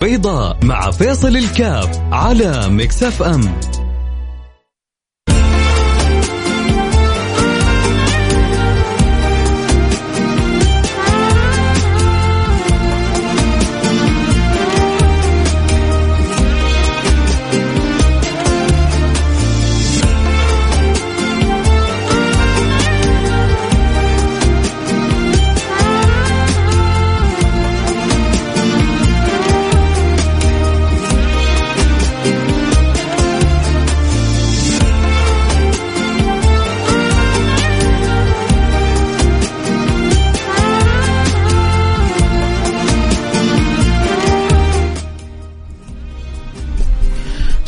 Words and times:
بيضاء 0.00 0.58
مع 0.64 0.90
فيصل 0.90 1.36
الكاف 1.36 2.00
على 2.12 2.68
مكسف 2.68 3.22
ام. 3.22 3.40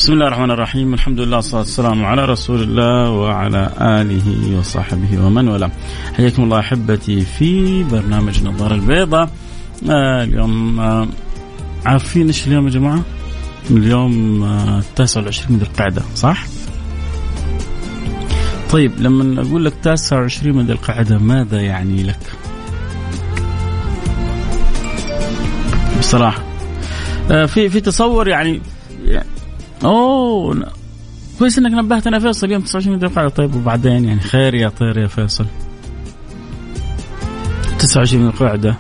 بسم 0.03 0.13
الله 0.13 0.27
الرحمن 0.27 0.51
الرحيم. 0.51 0.95
الحمد 0.95 1.21
لله 1.21 1.37
والصلاة 1.37 1.61
والسلام 1.61 2.05
على 2.05 2.25
رسول 2.25 2.63
الله 2.63 3.11
وعلى 3.11 3.71
آله 3.81 4.59
وصحبه 4.59 5.27
ومن 5.27 5.49
والاه. 5.49 5.71
حياكم 6.17 6.43
الله 6.43 6.59
أحبتي 6.59 7.21
في 7.21 7.85
برنامج 7.85 8.45
نظارة 8.45 8.75
البيضاء 8.75 9.31
آه 9.91 10.25
اليوم 10.25 10.81
آه 10.81 11.09
عارفين 11.87 12.27
إيش 12.27 12.47
اليوم 12.47 12.65
يا 12.67 12.71
جماعة؟ 12.71 13.03
اليوم 13.71 14.43
آه، 14.43 14.79
التاسع 14.79 15.21
والعشرين 15.21 15.53
من 15.53 15.59
ذي 15.59 15.65
القعدة 15.65 16.03
صح؟ 16.15 16.47
طيب 18.71 18.93
لما 18.99 19.43
أقول 19.43 19.65
لك 19.65 19.73
تاسع 19.83 20.21
وعشرين 20.21 20.57
من 20.57 20.67
ذي 20.67 20.73
القعدة 20.73 21.19
ماذا 21.19 21.61
يعني 21.61 22.03
لك؟ 22.03 22.33
بصراحة 25.99 26.43
آه، 27.31 27.47
في 27.47 27.69
في 27.69 27.81
تصور 27.81 28.29
يعني 28.29 28.61
أوه 29.85 30.73
كويس 31.39 31.59
إنك 31.59 31.73
نبهتنا 31.73 32.19
فيصل. 32.19 32.51
يوم 32.51 32.63
29 32.63 32.99
ذي 32.99 33.07
القعده 33.07 33.29
طيب 33.29 33.55
وبعدين 33.55 34.05
يعني 34.05 34.21
خير 34.21 34.55
يا 34.55 34.69
طير 34.69 34.99
يا 34.99 35.07
فيصل. 35.07 35.47
29 37.79 38.27
القعده 38.27 38.77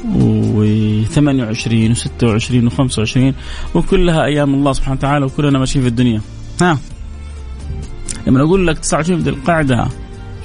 و28 0.00 1.94
و26 1.94 2.70
و25 2.70 3.18
وكلها 3.74 4.24
أيام 4.24 4.54
الله 4.54 4.72
سبحانه 4.72 4.96
وتعالى 4.96 5.24
وكلنا 5.24 5.58
ماشيين 5.58 5.82
في 5.84 5.88
الدنيا. 5.88 6.20
ها 6.60 6.78
لما 8.26 8.42
أقول 8.42 8.66
لك 8.66 8.78
29 8.78 9.20
ذي 9.20 9.30
القعده 9.30 9.88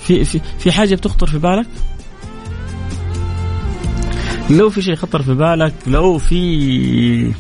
في 0.02 0.23
في 0.26 0.42
في 0.59 0.72
حاجة 0.72 0.95
بتخطر 0.95 1.28
في 1.28 1.38
بالك؟ 1.38 1.67
لو 4.50 4.70
في 4.70 4.81
شيء 4.81 4.95
خطر 4.95 5.22
في 5.22 5.33
بالك 5.33 5.73
لو 5.88 6.17
في 6.17 7.31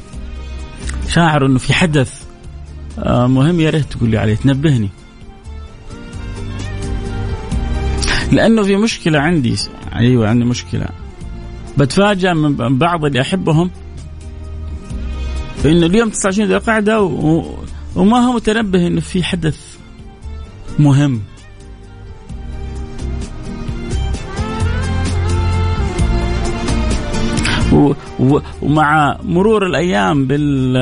شاعر 1.07 1.45
إنه 1.45 1.59
في 1.59 1.73
حدث 1.73 2.24
مهم 2.97 3.59
يا 3.59 3.69
ريت 3.69 3.93
تقول 3.93 4.09
لي 4.09 4.17
عليه 4.17 4.35
تنبهني. 4.35 4.89
لأنه 8.31 8.63
في 8.63 8.75
مشكلة 8.75 9.19
عندي 9.19 9.55
أيوه 9.95 10.29
عندي 10.29 10.45
مشكلة. 10.45 10.87
بتفاجأ 11.77 12.33
من 12.33 12.77
بعض 12.77 13.05
اللي 13.05 13.21
أحبهم. 13.21 13.71
إنه 15.65 15.85
اليوم 15.85 16.09
29 16.09 16.47
ذي 16.47 16.55
القعدة 16.55 17.01
و... 17.01 17.45
وما 17.95 18.17
هو 18.17 18.33
متنبه 18.33 18.87
إنه 18.87 19.01
في 19.01 19.23
حدث 19.23 19.77
مهم. 20.79 21.21
ومع 28.61 29.17
مرور 29.23 29.65
الأيام 29.65 30.27
بال 30.27 30.77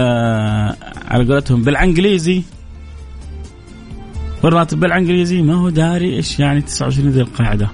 على 1.07 1.33
قولتهم 1.33 1.63
بالإنجليزي. 1.63 2.43
والراتب 4.43 4.79
بالإنجليزي 4.79 5.41
ما 5.41 5.53
هو 5.53 5.69
داري 5.69 6.15
إيش 6.15 6.39
يعني 6.39 6.61
29 6.61 7.09
ذي 7.09 7.21
القاعدة. 7.21 7.69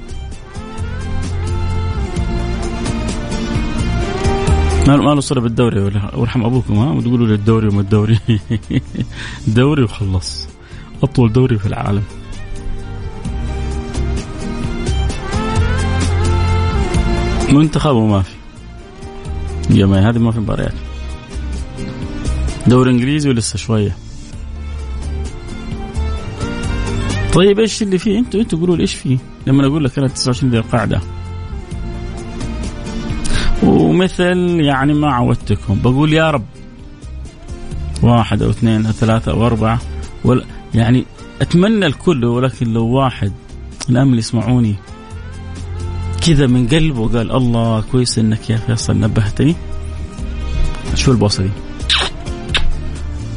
ما 4.88 4.96
له 4.96 5.22
صلة 5.22 5.42
بالدوري 5.42 5.82
ولا 5.82 6.16
وارحم 6.16 6.46
أبوكم 6.46 6.78
ها؟ 6.78 6.92
وتقولوا 6.92 7.28
لي 7.28 7.34
الدوري 7.34 7.68
وما 7.68 7.82
الدوري. 7.82 8.20
دوري 9.48 9.84
وخلص. 9.84 10.48
أطول 11.04 11.34
دوري 11.34 11.58
في 11.58 11.66
العالم. 11.66 12.04
منتخب 17.52 17.96
وما 17.96 18.22
في. 18.22 18.39
يا 19.70 19.86
هذه 19.86 20.18
ما 20.18 20.32
في 20.32 20.40
مباريات. 20.40 20.74
دوري 22.68 22.92
إنجليزي 22.92 23.30
ولسه 23.30 23.58
شوية. 23.58 23.96
طيب 27.34 27.60
إيش 27.60 27.82
اللي 27.82 27.98
فيه؟ 27.98 28.20
أنتوا 28.20 28.40
أنتوا 28.42 28.60
قولوا 28.60 28.76
لي 28.76 28.82
إيش 28.82 28.96
فيه؟ 28.96 29.18
لما 29.48 29.68
أقول 29.68 29.84
لك 29.84 29.98
أنا 29.98 30.08
29 30.08 30.52
ذي 30.52 30.58
القاعده 30.58 31.02
ومثل 33.64 34.60
يعني 34.60 34.94
ما 34.94 35.12
عودتكم 35.12 35.80
بقول 35.82 36.14
يا 36.14 36.32
رب. 36.32 36.46
واحد 38.04 38.42
أو 38.42 38.50
اثنين 38.50 38.86
أو 38.86 38.92
ثلاثة 38.92 39.32
أو 39.32 39.46
أربعة. 39.46 39.80
ولا 40.24 40.46
يعني 40.76 41.06
أتمنى 41.42 41.86
الكل 41.86 42.26
ولكن 42.26 42.74
لو 42.74 42.86
واحد 42.88 43.32
الأمل 43.90 44.20
يسمعوني 44.20 44.76
كذا 46.22 46.48
من 46.48 46.68
قلبه 46.68 47.08
قال 47.08 47.32
الله 47.32 47.84
كويس 47.92 48.20
إنك 48.20 48.50
يا 48.50 48.58
فيصل 48.58 49.00
نبهتني. 49.00 49.56
شو 50.96 51.12
البوصة 51.12 51.44
دي؟ 51.44 51.50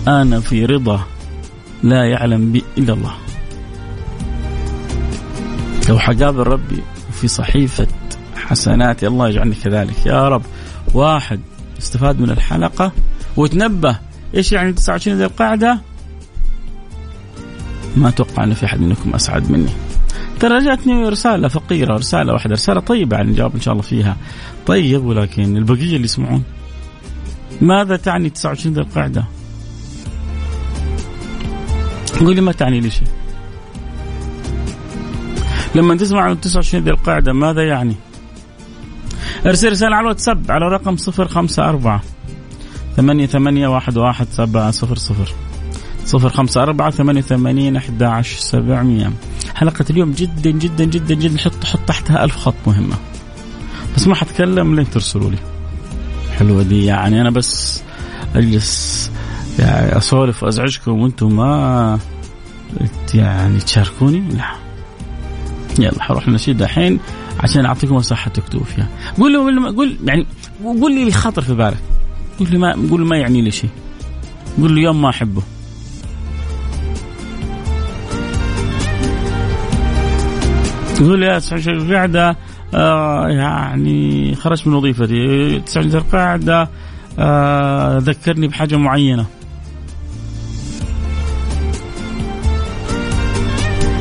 أنا 0.09 0.41
في 0.41 0.65
رضا 0.65 1.05
لا 1.83 2.05
يعلم 2.05 2.53
بي 2.53 2.65
إلا 2.79 2.93
الله. 2.93 3.15
لو 5.89 5.99
حقابل 5.99 6.39
ربي 6.39 6.83
في 7.13 7.29
صحيفة 7.29 7.87
حسناتي 8.37 9.07
الله 9.07 9.29
يجعلني 9.29 9.55
كذلك. 9.55 10.07
يا 10.07 10.29
رب 10.29 10.43
واحد 10.95 11.41
استفاد 11.79 12.21
من 12.21 12.31
الحلقة 12.31 12.93
وتنبه. 13.37 13.99
إيش 14.35 14.53
يعني 14.53 14.73
29 14.73 15.17
ذي 15.17 15.25
القاعدة 15.25 15.79
ما 17.97 18.09
أتوقع 18.09 18.45
إن 18.45 18.55
في 18.55 18.67
أحد 18.67 18.81
منكم 18.81 19.15
أسعد 19.15 19.51
مني. 19.51 19.71
ترى 20.43 20.65
جاتني 20.65 21.09
رسالة 21.09 21.49
فقيرة 21.49 21.95
رسالة 21.95 22.33
واحدة 22.33 22.53
رسالة 22.53 22.81
طيبة 22.81 23.17
يعني 23.17 23.31
نجاوب 23.31 23.55
إن 23.55 23.61
شاء 23.61 23.73
الله 23.73 23.83
فيها. 23.83 24.17
طيب 24.67 25.05
ولكن 25.05 25.57
البقية 25.57 25.97
اللي 25.97 26.05
يسمعون. 26.05 26.43
ماذا 27.61 27.97
تعني 27.97 28.31
29 28.31 28.75
ذي 28.75 28.81
القاعده 28.81 29.25
قول 32.21 32.35
لي 32.35 32.41
ما 32.41 32.53
تعني 32.53 32.81
لي 32.81 32.91
شيء. 32.91 33.09
لما 35.75 35.97
تسمع 35.97 36.21
عن 36.21 36.41
29 36.41 36.85
ذي 36.85 36.91
القاعدة 36.91 37.33
ماذا 37.33 37.63
يعني؟ 37.63 37.95
أرسل 39.47 39.71
رسالة 39.71 39.97
على 39.97 40.03
الواتساب 40.03 40.51
على 40.51 40.69
رقم 40.69 40.97
054 41.19 42.01
ثمانية 42.97 43.27
ثمانية 43.27 43.69
واحد 43.69 43.99
واحد 43.99 44.27
سبعة 44.31 44.71
صفر 44.71 44.97
صفر. 44.97 45.33
صفر 46.05 46.29
خمسة 46.29 46.63
أربعة 46.63 46.91
ثمانية 46.91 47.21
ثمانين 47.21 47.77
أحد 47.77 48.03
عشر 48.03 48.39
سبعمية. 48.39 49.13
حلقة 49.63 49.85
اليوم 49.91 50.13
جدا 50.13 50.51
جدا 50.51 50.85
جدا 50.85 51.15
جدا. 51.15 51.39
حط 51.39 51.65
حط 51.65 51.81
تحتها 51.87 52.25
ألف 52.25 52.37
خط 52.37 52.55
مهمة. 52.67 52.97
بس 53.97 54.07
ما 54.07 54.15
حتكلم 54.15 54.75
لين 54.75 54.91
ترسلوا 54.91 55.31
لي. 55.31 55.39
حلوة 56.39 56.63
دي 56.63 56.85
يعني. 56.85 57.21
أنا 57.21 57.31
بس 57.31 57.83
أجلس 58.35 59.11
يعني 59.59 59.97
أسولف 59.97 60.43
وأزعجكم 60.43 61.01
وأنتم 61.01 61.37
ما 61.37 61.99
يعني 63.15 63.59
تشاركوني؟ 63.59 64.21
لا. 64.21 64.51
يلا 65.79 66.03
حروح 66.03 66.27
النشيد 66.27 66.63
الحين 66.63 67.01
عشان 67.41 67.67
أعطيكم 67.67 67.95
مساحة 67.95 68.31
تكتبوا 68.31 68.65
فيها. 68.65 68.89
قول 69.19 69.33
له 69.33 69.77
قول 69.77 69.97
يعني 70.05 70.27
قول 70.65 70.95
لي 70.95 71.01
اللي 71.01 71.13
خاطر 71.13 71.43
في 71.43 71.55
بالك. 71.55 71.83
قول 72.39 72.51
لي 72.51 72.59
ما 72.59 72.73
قول 72.91 73.05
ما 73.05 73.17
يعني 73.17 73.41
لي 73.41 73.51
شيء. 73.51 73.71
قول 74.61 74.73
لي 74.73 74.83
يوم 74.83 75.03
ما 75.03 75.09
أحبه. 75.09 75.43
يقول 81.03 81.21
لي 81.21 81.27
يا 81.27 81.95
قاعدة 81.95 82.37
آه 82.75 83.29
يعني 83.29 84.35
خرجت 84.35 84.67
من 84.67 84.75
وظيفتي. 84.75 85.61
تسعة 85.61 85.83
القاعدة 85.83 86.69
آه 87.19 87.99
ذكرني 87.99 88.49
بحاجة 88.49 88.77
معينة. 88.77 89.27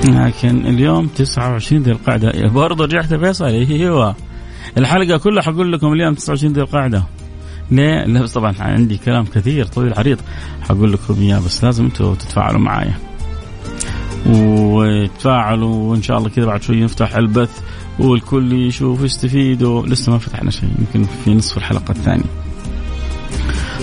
لكن 0.03 0.65
اليوم 0.65 1.07
29 1.07 1.81
ذي 1.83 1.92
القعدة. 1.92 2.48
برضه 2.48 2.86
رجعت 2.86 3.13
فيصل. 3.13 3.45
أيوه. 3.45 4.15
الحلقة 4.77 5.18
كلها 5.18 5.44
حقول 5.44 5.74
لكم 5.74 5.94
اليوم 5.94 6.13
29 6.13 6.54
ذي 6.54 6.62
القعدة. 6.62 7.04
ليه؟ 7.71 8.06
لا 8.06 8.21
بس 8.21 8.33
طبعا 8.33 8.54
عندي 8.59 8.97
كلام 8.97 9.25
كثير 9.25 9.65
طويل 9.65 9.94
عريض 9.94 10.18
حقول 10.62 10.94
لكم 10.94 11.21
إياه 11.21 11.39
بس 11.39 11.63
لازم 11.63 11.86
أنتم 11.86 12.13
تتفاعلوا 12.13 12.59
معايا. 12.59 13.10
وتفاعلوا 14.31 15.75
وإن 15.75 16.01
شاء 16.01 16.18
الله 16.18 16.30
كذا 16.30 16.45
بعد 16.45 16.62
شوي 16.62 16.83
نفتح 16.83 17.16
البث 17.16 17.62
والكل 18.00 18.54
يشوف 18.54 19.01
يستفيد 19.01 19.63
لسه 19.63 20.12
ما 20.12 20.18
فتحنا 20.18 20.51
شيء 20.51 20.69
يمكن 20.80 21.10
في 21.24 21.33
نصف 21.33 21.57
الحلقة 21.57 21.92
الثانية. 21.92 22.24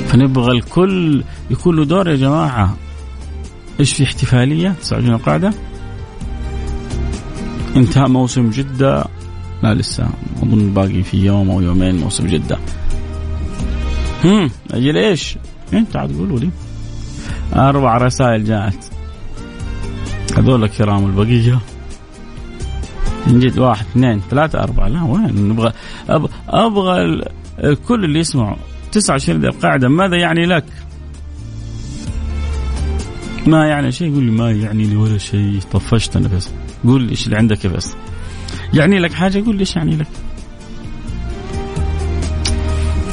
فنبغى 0.08 0.56
الكل 0.56 1.24
يكون 1.50 1.76
له 1.76 1.84
دور 1.84 2.08
يا 2.08 2.16
جماعة. 2.16 2.76
إيش 3.80 3.92
في 3.92 4.04
احتفالية؟ 4.04 4.74
29 4.80 5.14
القاعدة. 5.14 5.52
انتهى 7.76 8.08
موسم 8.08 8.50
جدة. 8.50 9.04
لا 9.62 9.74
لسه 9.74 10.08
أظن 10.42 10.74
باقي 10.74 11.02
في 11.02 11.26
يوم 11.26 11.50
أو 11.50 11.60
يومين 11.60 11.96
موسم 11.96 12.26
جدة. 12.26 12.58
هم 14.24 14.50
أجل 14.70 14.96
إيش؟ 14.96 15.36
انت 15.74 15.96
عاد 15.96 16.16
قولوا 16.18 16.38
لي. 16.38 16.50
أربع 17.54 17.96
رسائل 17.96 18.44
جاءت 18.44 18.87
هذول 20.36 20.64
الكرام 20.64 21.06
البقية. 21.06 21.58
من 23.26 23.40
جد 23.40 23.58
واحد 23.58 23.86
اثنين 23.86 24.20
ثلاثة 24.30 24.62
أربعة. 24.62 24.88
لا 24.88 25.02
وين؟ 25.02 25.48
نبغى 25.48 25.72
أبغى, 26.08 26.30
أبغى 26.48 27.22
الكل 27.64 28.04
اللي 28.04 28.18
يسمعوا. 28.18 28.56
29 28.92 29.44
القاعدة 29.44 29.88
ماذا 29.88 30.16
يعني 30.16 30.46
لك؟ 30.46 30.64
ما 33.46 33.66
يعني 33.66 33.92
شيء؟ 33.92 34.10
يقول 34.10 34.24
لي 34.24 34.30
ما 34.30 34.50
يعني 34.50 34.84
لي 34.84 34.96
ولا 34.96 35.18
شيء. 35.18 35.60
طفشت 35.72 36.16
أنا 36.16 36.28
بس. 36.28 36.50
قول 36.84 37.02
لي 37.02 37.10
إيش 37.10 37.26
اللي 37.26 37.36
عندك 37.36 37.66
بس. 37.66 37.94
يعني 38.74 38.98
لك 38.98 39.12
حاجة؟ 39.12 39.44
قول 39.44 39.54
لي 39.54 39.60
إيش 39.60 39.76
يعني 39.76 39.96
لك. 39.96 40.06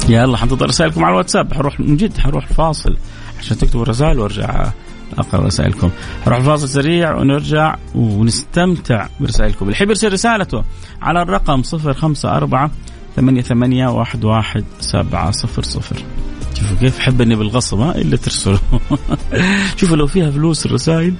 يلا 0.08 0.36
حنتظر 0.36 0.66
رسائلكم 0.66 1.04
على 1.04 1.12
الواتساب. 1.12 1.54
حروح 1.54 1.80
من 1.80 1.96
جد 1.96 2.18
حروح 2.18 2.46
فاصل 2.46 2.96
عشان 3.38 3.58
تكتبوا 3.58 3.82
الرسائل 3.82 4.18
وأرجع 4.18 4.72
أقرأ 5.18 5.46
رسائلكم. 5.46 5.90
حروح 6.24 6.40
فاصل 6.40 6.68
سريع 6.68 7.14
ونرجع 7.14 7.76
ونستمتع 7.94 9.06
برسائلكم. 9.20 9.68
اللي 9.68 9.76
يرسل 9.80 10.12
رسالته 10.12 10.64
على 11.02 11.22
الرقم 11.22 11.62
054 11.74 12.70
ثمانية 13.16 13.42
ثمانية 13.42 13.88
واحد 13.88 14.24
واحد 14.24 14.64
سبعة 14.80 15.30
صفر 15.30 15.62
صفر. 15.62 15.96
شوفوا 16.54 16.76
كيف 16.76 16.98
حب 16.98 17.20
إني 17.20 17.36
بالغصب 17.36 17.80
ها؟ 17.80 17.94
إلا 17.94 18.16
ترسلوا. 18.16 18.58
شوفوا 19.78 19.96
لو 19.96 20.06
فيها 20.06 20.30
فلوس 20.30 20.66
الرسائل. 20.66 21.14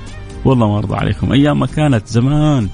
والله 0.45 0.69
ما 0.69 0.79
أرضى 0.79 0.95
عليكم. 0.95 1.33
أيام 1.33 1.59
ما 1.59 1.67
كانت 1.67 2.07
زمان 2.07 2.69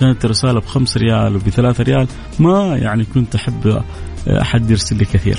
كانت 0.00 0.24
الرسالة 0.24 0.60
بخمس 0.60 0.96
ريال 0.96 1.36
وبثلاثة 1.36 1.84
ريال 1.84 2.06
ما 2.38 2.76
يعني 2.76 3.04
كنت 3.04 3.34
أحب 3.34 3.82
أحد 4.28 4.70
يرسل 4.70 4.96
لي 4.96 5.04
كثير. 5.04 5.38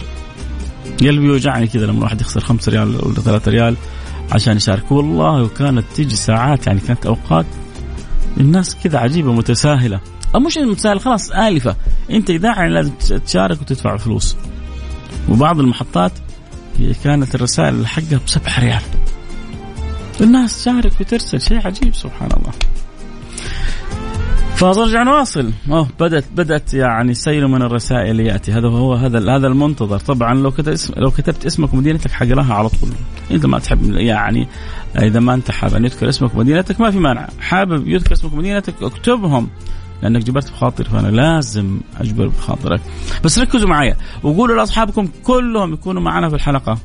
قلبي 0.99 1.25
يوجعني 1.27 1.67
كذا 1.67 1.85
لما 1.85 1.97
الواحد 1.97 2.21
يخسر 2.21 2.39
خمس 2.39 2.69
ريال 2.69 3.05
ولا 3.05 3.15
ثلاثة 3.15 3.51
ريال 3.51 3.75
عشان 4.31 4.57
يشارك 4.57 4.91
والله 4.91 5.43
وكانت 5.43 5.85
تيجي 5.95 6.15
ساعات 6.15 6.67
يعني 6.67 6.79
كانت 6.79 7.05
أوقات 7.05 7.45
الناس 8.37 8.75
كذا 8.83 8.99
عجيبة 8.99 9.33
متساهلة. 9.33 9.99
أو 10.35 10.39
مش 10.39 10.57
متساهلة 10.57 10.99
خلاص 10.99 11.31
أنت 12.11 12.29
إذاعة 12.29 12.59
يعني 12.59 12.73
لازم 12.73 12.91
تشارك 13.25 13.61
وتدفع 13.61 13.97
فلوس 13.97 14.35
وبعض 15.29 15.59
المحطات 15.59 16.11
كانت 17.03 17.35
الرسائل 17.35 17.87
حقها 17.87 18.19
بسبع 18.27 18.59
ريال. 18.59 18.81
الناس 20.21 20.61
تشارك 20.61 21.01
وترسل. 21.01 21.41
شيء 21.41 21.67
عجيب 21.67 21.95
سبحان 21.95 22.29
الله. 22.37 22.51
فرجع 24.59 25.03
نواصل 25.03 25.51
أوه 25.69 25.87
بدات 25.99 26.25
بدأت 26.35 26.73
يعني 26.73 27.13
سيل 27.13 27.47
من 27.47 27.61
الرسائل 27.61 28.19
يأتي. 28.19 28.51
هذا 28.51 28.67
هو 28.67 28.93
هذا 28.93 29.35
هذا 29.35 29.47
المنتظر. 29.47 29.99
طبعا 29.99 30.33
لو 30.33 30.51
كتبت 30.51 30.67
اسم 30.67 30.93
لو 30.97 31.11
كتبت 31.11 31.45
اسمك 31.45 31.73
ومدينتك 31.73 32.11
حقراها 32.11 32.53
على 32.53 32.69
طول. 32.69 32.89
إذا 33.31 33.47
ما 33.47 33.59
تحب 33.59 33.91
يعني 33.91 34.47
إذا 34.95 35.19
ما 35.19 35.33
أنت 35.33 35.51
حابب 35.51 35.75
أن 35.75 35.85
يذكر 35.85 36.09
اسمك 36.09 36.35
ومدينتك 36.35 36.81
ما 36.81 36.91
في 36.91 36.99
مانع. 36.99 37.27
حابب 37.39 37.87
يذكر 37.87 38.13
اسمك 38.13 38.33
ومدينتك 38.33 38.83
اكتبهم 38.83 39.49
لأنك 40.03 40.23
جبرت 40.23 40.51
بخاطر 40.51 40.83
فأنا 40.83 41.07
لازم 41.07 41.79
أجبر 41.99 42.27
بخاطرك. 42.27 42.81
بس 43.23 43.39
ركزوا 43.39 43.69
معايا 43.69 43.97
وقولوا 44.23 44.55
لأصحابكم 44.55 45.09
كلهم 45.23 45.73
يكونوا 45.73 46.01
معنا 46.01 46.29
في 46.29 46.35
الحلقة. 46.35 46.77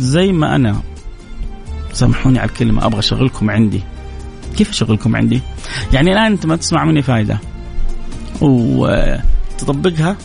زي 0.00 0.32
ما 0.32 0.56
أنا. 0.56 0.80
سامحوني 1.92 2.38
على 2.38 2.48
الكلمة 2.48 2.86
أبغى 2.86 2.98
أشغلكم 2.98 3.50
عندي. 3.50 3.82
كيف 4.56 4.70
أشغلكم 4.70 5.16
عندي؟ 5.16 5.40
يعني 5.92 6.12
الآن 6.12 6.32
أنت 6.32 6.46
ما 6.46 6.56
تسمع 6.56 6.84
مني 6.84 7.02
فائده 7.02 7.38
وتطبقها. 8.40 10.16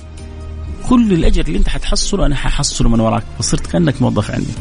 كل 0.89 1.13
الأجر 1.13 1.45
اللي 1.47 1.57
أنت 1.57 1.69
حتحصله 1.69 2.25
أنا 2.25 2.35
ححصله 2.35 2.89
من 2.89 2.99
وراك 2.99 3.23
فصرت 3.39 3.67
كأنك 3.67 4.01
موظف 4.01 4.31
عندي. 4.31 4.53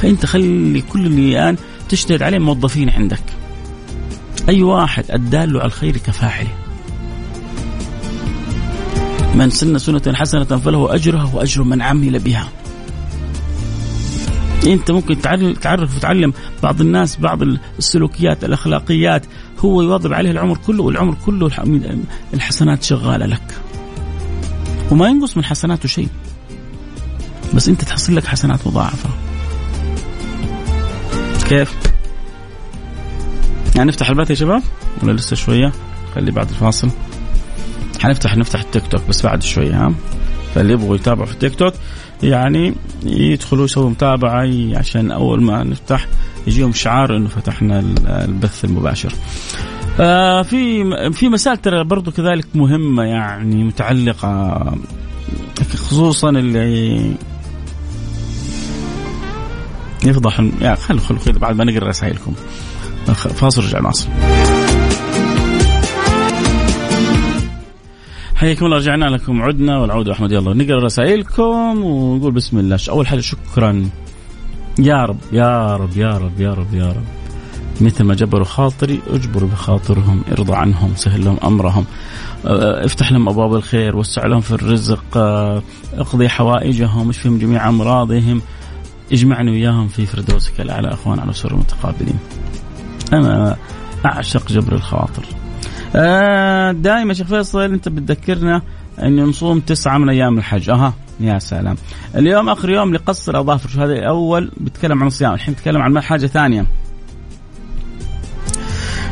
فأنت 0.00 0.26
خلي 0.26 0.80
كل 0.80 1.06
اللي 1.06 1.32
الآن 1.32 1.56
تجتهد 1.88 2.22
عليه 2.22 2.38
موظفين 2.38 2.90
عندك. 2.90 3.22
أي 4.48 4.62
واحد 4.62 5.04
الدال 5.10 5.56
على 5.56 5.66
الخير 5.66 5.96
كفاعله. 5.96 6.50
من 9.34 9.50
سن 9.50 9.78
سنة 9.78 10.02
حسنة 10.14 10.44
فله 10.44 10.94
أجرها 10.94 11.30
وأجر 11.34 11.62
من 11.62 11.82
عمل 11.82 12.18
بها. 12.18 12.48
انت 14.66 14.90
ممكن 14.90 15.20
تعرف 15.60 15.96
وتعلم 15.96 16.32
بعض 16.62 16.80
الناس 16.80 17.16
بعض 17.16 17.38
السلوكيات 17.78 18.44
الأخلاقيات. 18.44 19.26
هو 19.58 19.82
يواظب 19.82 20.12
عليه 20.12 20.30
العمر 20.30 20.56
كله 20.66 20.82
والعمر 20.82 21.16
كله 21.26 21.50
الحسنات 22.34 22.82
شغالة 22.82 23.26
لك. 23.26 23.54
وما 24.90 25.08
ينقص 25.08 25.36
من 25.36 25.44
حسناته 25.44 25.88
شيء. 25.88 26.08
بس 27.54 27.68
انت 27.68 27.82
تحصل 27.84 28.16
لك 28.16 28.26
حسنات 28.26 28.66
مضاعفة. 28.66 29.10
كيف؟ 31.48 31.74
يعني 33.76 33.88
نفتح 33.88 34.10
البث 34.10 34.30
يا 34.30 34.34
شباب؟ 34.34 34.62
ولا 35.02 35.12
لسه 35.12 35.36
شوية؟ 35.36 35.72
خلي 36.14 36.30
بعد 36.30 36.48
الفاصل. 36.48 36.90
حنفتح 38.00 38.36
نفتح 38.36 38.60
التيك 38.60 38.86
توك 38.86 39.02
بس 39.08 39.22
بعد 39.22 39.42
شوية 39.42 39.86
ها؟ 39.86 39.94
فاللي 40.54 40.72
يبغوا 40.72 40.96
يتابعوا 40.96 41.26
في 41.26 41.32
التيك 41.32 41.54
توك. 41.54 41.74
يعني 42.22 42.74
يدخلوا 43.04 43.64
يسووا 43.64 43.90
متابعة 43.90 44.48
عشان 44.78 45.10
أول 45.10 45.42
ما 45.42 45.64
نفتح 45.64 46.06
يجيهم 46.46 46.72
شعار 46.72 47.16
إنه 47.16 47.28
فتحنا 47.28 47.78
البث 48.24 48.64
المباشر. 48.64 49.12
آه 50.00 50.42
في 50.42 50.84
في 51.12 51.28
مسائل 51.28 51.56
ترى 51.56 51.84
برضو 51.84 52.10
كذلك 52.10 52.46
مهمة 52.54 53.02
يعني 53.02 53.64
متعلقة 53.64 54.64
خصوصا 55.76 56.30
اللي 56.30 57.14
يفضح 60.04 60.40
يعني 60.60 60.76
خلوا 60.76 61.00
خلوا 61.00 61.38
بعد 61.38 61.56
ما 61.56 61.64
نقرأ 61.64 61.88
رسائلكم 61.88 62.32
فاصل 63.14 63.64
رجع 63.64 63.80
ناصر. 63.80 64.08
حياكم 68.42 68.66
الله 68.66 68.76
رجعنا 68.76 69.04
لكم 69.04 69.42
عدنا 69.42 69.78
والعودة 69.78 70.12
أحمد. 70.12 70.32
يلا 70.32 70.54
نقرأ 70.54 70.84
رسائلكم 70.84 71.84
ونقول 71.84 72.32
بسم 72.32 72.58
الله. 72.58 72.78
أول 72.88 73.06
حاجة 73.06 73.20
شكرا. 73.20 73.88
يا 74.78 75.04
رب 75.04 75.18
يا 75.32 75.76
رب 75.76 75.96
يا 75.96 76.18
رب 76.18 76.40
يا 76.40 76.54
رب 76.54 76.74
يا 76.74 76.86
رب. 76.86 77.04
مثل 77.80 78.04
ما 78.04 78.14
جبروا 78.14 78.44
خاطري 78.44 79.00
اجبر 79.10 79.44
بخاطرهم 79.44 80.22
ارضى 80.32 80.54
عنهم 80.54 80.92
سهل 80.96 81.24
لهم 81.24 81.36
أمرهم. 81.44 81.84
أه، 82.46 82.84
افتح 82.84 83.12
لهم 83.12 83.28
أبواب 83.28 83.54
الخير 83.54 83.96
وسع 83.96 84.26
لهم 84.26 84.40
في 84.40 84.52
الرزق. 84.52 85.16
أه، 85.16 85.62
اقضي 85.94 86.28
حوائجهم 86.28 87.08
اشفهم 87.08 87.38
جميع 87.38 87.68
أمراضهم. 87.68 88.42
اجمعني 89.12 89.50
وياهم 89.50 89.88
في 89.88 90.06
فردوسك 90.06 90.60
الأعلى 90.60 90.88
أخوان 90.88 91.18
على 91.18 91.32
سر 91.32 91.56
متقابلين 91.56 92.18
أنا 93.12 93.56
أعشق 94.06 94.48
جبر 94.48 94.72
الخواطر. 94.72 95.41
دائما 96.72 97.14
شيخ 97.14 97.26
فيصل 97.26 97.60
أنت 97.60 97.88
بتذكرنا 97.88 98.62
إن 99.02 99.24
نصوم 99.24 99.60
تسعة 99.60 99.98
من 99.98 100.08
أيام 100.08 100.38
الحج. 100.38 100.70
أها 100.70 100.94
يا 101.20 101.38
سلام. 101.38 101.76
اليوم 102.16 102.48
آخر 102.48 102.70
يوم 102.70 102.94
لقص 102.94 103.28
الاظافر 103.28 103.68
شو 103.68 103.80
هذا؟ 103.80 104.08
أول 104.08 104.50
بتكلم 104.56 105.00
عن 105.00 105.06
الصيام 105.06 105.34
الحين 105.34 105.54
نتكلم 105.54 105.82
عن 105.82 106.00
حاجة 106.00 106.26
ثانية. 106.26 106.66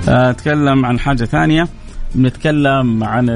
آه 0.08 0.30
نتكلم 0.30 0.86
عن 0.86 0.98
حاجة 0.98 1.24
ثانية. 1.24 1.68
بنتكلم 2.14 3.04
عن 3.04 3.28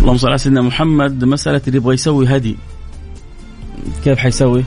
اللهم 0.00 0.16
صل 0.16 0.28
على 0.28 0.38
سيدنا 0.38 0.62
محمد. 0.62 1.24
مسألة 1.24 1.60
اللي 1.66 1.76
يبغى 1.76 1.94
يسوي 1.94 2.36
هدي. 2.36 2.56
كيف 4.04 4.18
حيسوي؟ 4.18 4.64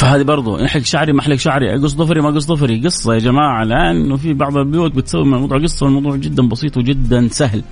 فهذه 0.00 0.22
برضو 0.22 0.58
يحلق 0.58 0.82
شعري 0.84 1.12
ما 1.12 1.20
إحلق 1.20 1.36
شعري 1.36 1.74
أقص 1.74 1.94
ضفري 1.94 2.20
ما 2.20 2.28
أقص 2.28 2.46
ضفري 2.46 2.80
قصة 2.84 3.14
يا 3.14 3.18
جماعة 3.18 3.64
لأنه 3.64 4.16
في 4.16 4.32
بعض 4.32 4.56
البيوت 4.56 4.94
بتسوي 4.94 5.24
من 5.24 5.34
الموضوع 5.34 5.58
قصة 5.58 5.86
والموضوع 5.86 6.16
جدا 6.16 6.48
بسيط 6.48 6.76
وجدا 6.76 7.28
سهل. 7.28 7.62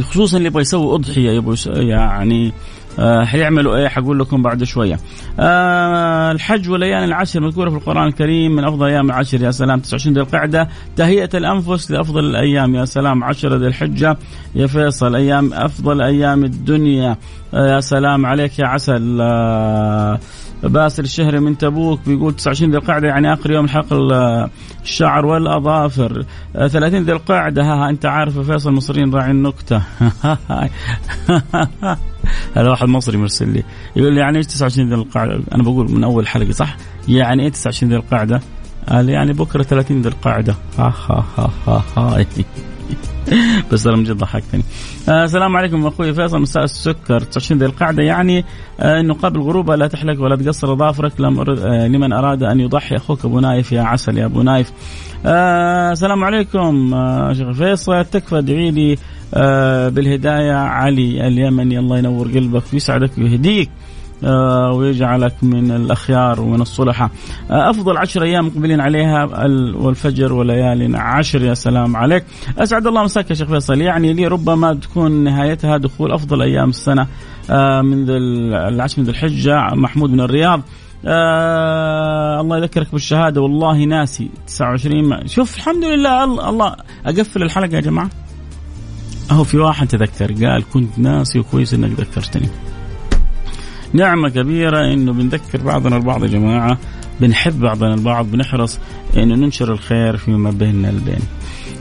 خصوصا 0.00 0.36
اللي 0.36 0.48
يبغى 0.48 0.60
يسوي 0.62 0.94
أضحية 0.94 1.30
يبغى 1.30 1.56
يعني 1.88 2.52
آه 2.98 3.24
حيعملوا 3.24 3.76
إيه؟ 3.76 3.88
حقول 3.88 4.18
لكم 4.18 4.42
بعد 4.42 4.64
شوية. 4.64 4.98
آه 5.40 6.32
الحج 6.32 6.70
والايام 6.70 7.04
العشر 7.04 7.40
مذكورة 7.40 7.70
في 7.70 7.76
القرآن 7.76 8.06
الكريم 8.06 8.56
من 8.56 8.64
أفضل 8.64 8.86
أيام 8.86 9.06
العشر 9.06 9.42
يا 9.42 9.50
سلام 9.50 9.80
29 9.80 10.14
ذي 10.14 10.20
القعدة. 10.20 10.68
تهيئة 10.96 11.30
الأنفس 11.34 11.90
لأفضل 11.90 12.24
الأيام 12.24 12.74
يا 12.74 12.84
سلام 12.84 13.24
10 13.24 13.56
ذي 13.56 13.66
الحجة. 13.66 14.16
يا 14.54 14.66
فيصل 14.66 15.14
أيام 15.16 15.52
أفضل 15.52 16.02
أيام 16.02 16.44
الدنيا. 16.44 17.16
آه 17.54 17.74
يا 17.74 17.80
سلام 17.80 18.26
عليك 18.26 18.58
يا 18.58 18.66
عسل. 18.66 19.20
باسل 20.62 21.04
الشهري 21.04 21.40
من 21.40 21.58
تبوك 21.58 22.00
بيقول 22.06 22.36
29 22.36 22.70
ذي 22.70 22.76
القعدة 22.76 23.08
يعني 23.08 23.32
آخر 23.32 23.50
يوم 23.50 23.68
حق 23.68 23.86
الشعر 24.82 25.26
والأظافر. 25.26 26.24
30 26.52 27.02
ذي 27.02 27.12
القعدة. 27.12 27.62
ها, 27.62 27.90
أنت 27.90 28.06
عارف 28.06 28.38
فيصل 28.38 28.70
المصريين 28.70 29.14
راعي 29.14 29.30
النكته 29.30 29.82
هذا 32.56 32.70
واحد 32.70 32.88
مصري 32.88 33.18
مرسل 33.18 33.48
لي. 33.48 33.62
يقول 33.96 34.14
لي 34.14 34.20
يعني 34.20 34.38
إيش 34.38 34.46
29 34.46 34.88
ذي 34.88 34.94
القعدة؟ 34.94 35.40
أنا 35.54 35.62
بقول 35.62 35.92
من 35.92 36.04
أول 36.04 36.28
حلقة 36.28 36.52
صح؟ 36.52 36.76
يعني 37.08 37.42
إيه 37.42 37.48
29 37.48 37.92
ذي 37.92 37.98
القعدة؟ 37.98 38.40
قال 38.88 39.08
يعني 39.08 39.32
بكرة 39.32 39.62
30 39.62 40.02
ذي 40.02 40.08
القعدة. 40.08 40.54
ها 40.78 40.92
ها 41.08 41.50
ها, 41.66 41.82
ها. 41.96 42.24
بس 43.72 43.86
أنا 43.86 43.96
من 43.96 44.04
جد 44.04 44.16
ضحكتني. 44.16 44.62
آه 45.08 45.24
السلام 45.24 45.56
عليكم 45.56 45.86
أخوي 45.86 46.14
فيصل 46.14 46.40
مساء 46.40 46.64
السكر 46.64 47.20
29 47.20 47.60
ذي 47.60 47.66
القعده 47.66 48.02
يعني 48.02 48.44
آه 48.80 49.00
إنه 49.00 49.14
قبل 49.14 49.40
غروبها 49.40 49.76
لا 49.76 49.86
تحلق 49.86 50.22
ولا 50.22 50.36
تقصر 50.36 50.72
اظافرك 50.72 51.20
لم 51.20 51.40
آه 51.40 51.86
لمن 51.86 52.12
أراد 52.12 52.42
أن 52.42 52.60
يضحي 52.60 52.96
أخوك 52.96 53.24
أبو 53.24 53.40
نايف 53.40 53.72
يا 53.72 53.82
عسل 53.82 54.18
يا 54.18 54.24
أبو 54.24 54.42
نايف. 54.42 54.72
آه 55.26 55.92
السلام 55.92 56.24
عليكم 56.24 56.94
آه 56.94 57.32
شيخ 57.32 57.50
فيصل 57.50 58.04
تكفى 58.04 58.38
ادعي 58.38 58.70
لي 58.70 58.96
آه 59.34 59.88
بالهداية 59.88 60.54
علي 60.54 61.26
اليمني 61.26 61.78
الله 61.78 61.98
ينور 61.98 62.28
قلبك 62.28 62.62
ويسعدك 62.72 63.10
ويهديك. 63.18 63.70
آه 64.24 64.72
ويجعلك 64.72 65.34
من 65.42 65.70
الأخيار 65.70 66.40
ومن 66.40 66.60
الصلحاء 66.60 67.10
آه 67.50 67.70
أفضل 67.70 67.96
عشر 67.96 68.22
أيام 68.22 68.46
مقبلين 68.46 68.80
عليها 68.80 69.24
والفجر 69.76 70.32
وليال 70.32 70.96
عشر 70.96 71.44
يا 71.44 71.54
سلام 71.54 71.96
عليك. 71.96 72.24
أسعد 72.58 72.86
الله 72.86 73.02
مساك 73.02 73.30
يا 73.30 73.34
شيخ 73.34 73.48
فيصل. 73.48 73.80
يعني 73.80 74.12
لي 74.12 74.26
ربما 74.26 74.74
تكون 74.74 75.24
نهايتها 75.24 75.76
دخول 75.76 76.12
أفضل 76.12 76.42
أيام 76.42 76.68
السنة 76.68 77.06
آه 77.50 77.82
من 77.82 78.04
العشر 78.08 79.00
من 79.00 79.04
ذي 79.04 79.10
الحجة 79.10 79.74
محمود 79.74 80.10
من 80.10 80.20
الرياض. 80.20 80.60
آه 81.06 82.40
الله 82.40 82.58
يذكرك 82.58 82.92
بالشهادة. 82.92 83.40
والله 83.40 83.84
ناسي. 83.84 84.30
29 84.46 85.04
ما 85.04 85.26
شوف 85.26 85.56
الحمد 85.56 85.84
لله 85.84 86.24
الله 86.24 86.76
أقفل 87.06 87.42
الحلقة 87.42 87.74
يا 87.74 87.80
جماعة. 87.80 88.10
أهو 89.30 89.44
في 89.44 89.58
واحد 89.58 89.88
تذكر 89.88 90.46
قال 90.46 90.64
كنت 90.72 90.98
ناسي 90.98 91.38
وكويس 91.38 91.74
إنك 91.74 92.00
ذكرتني. 92.00 92.48
نعمة 93.92 94.28
كبيرة 94.28 94.92
إنه 94.92 95.12
بنذكر 95.12 95.62
بعضنا 95.62 95.96
البعض 95.96 96.22
يا 96.22 96.28
جماعة 96.28 96.78
بنحب 97.20 97.60
بعضنا 97.60 97.94
البعض 97.94 98.30
بنحرص 98.30 98.78
إنه 99.16 99.34
ننشر 99.34 99.72
الخير 99.72 100.16
فيما 100.16 100.50
بيننا 100.50 100.90
البين. 100.90 101.20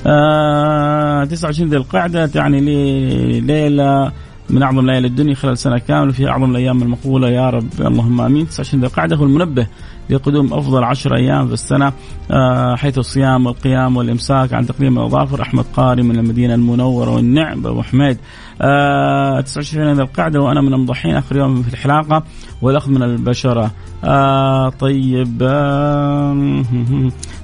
آه 0.08 1.26
29 1.26 1.70
ذي 1.70 1.78
القعدة 1.78 2.26
تعني 2.26 2.60
لي 2.62 3.40
ليلة 3.40 4.12
من 4.50 4.64
أعظم 4.64 4.86
ليالي 4.86 5.08
الدنيا 5.08 5.36
خلال 5.36 5.58
سنة 5.58 5.78
كاملة 5.78 6.12
في 6.12 6.28
أعظم 6.28 6.52
الأيام 6.52 6.82
المقبولة. 6.82 7.30
يا 7.30 7.50
رب 7.50 7.70
اللهم 7.80 8.22
آمين. 8.22 8.48
29 8.48 8.82
ذي 8.82 8.88
القعدة 8.88 9.16
هو 9.16 9.24
المنبه 9.24 9.68
لقدوم 10.10 10.54
أفضل 10.54 10.84
عشر 10.84 11.16
أيام 11.16 11.48
في 11.48 11.54
السنة 11.54 11.94
آه 12.32 12.76
حيث 12.76 12.98
الصيام 12.98 13.46
والقيام 13.46 13.98
والإمساك 13.98 14.54
عن 14.54 14.66
تقديم 14.66 15.00
الأظافر. 15.00 15.42
أحمد 15.42 15.66
قاري 15.76 16.04
من 16.04 16.20
المدينة 16.20 16.56
المنورة 16.56 17.16
والنعم 17.16 17.68
أبو 17.68 17.82
حميد 17.82 18.18
آه 18.62 19.42
29 19.42 19.94
ذي 19.94 20.02
القعدة 20.02 20.42
وأنا 20.42 20.62
من 20.62 20.74
المضحين. 20.74 21.16
آخر 21.16 21.38
يوم 21.38 21.62
في 21.64 21.74
الحلاقة 21.74 22.24
والاخذ 22.62 22.92
من 22.92 23.04
البشرة. 23.04 23.72
آه 24.04 24.70
طيب 24.70 25.38
آه 25.42 26.64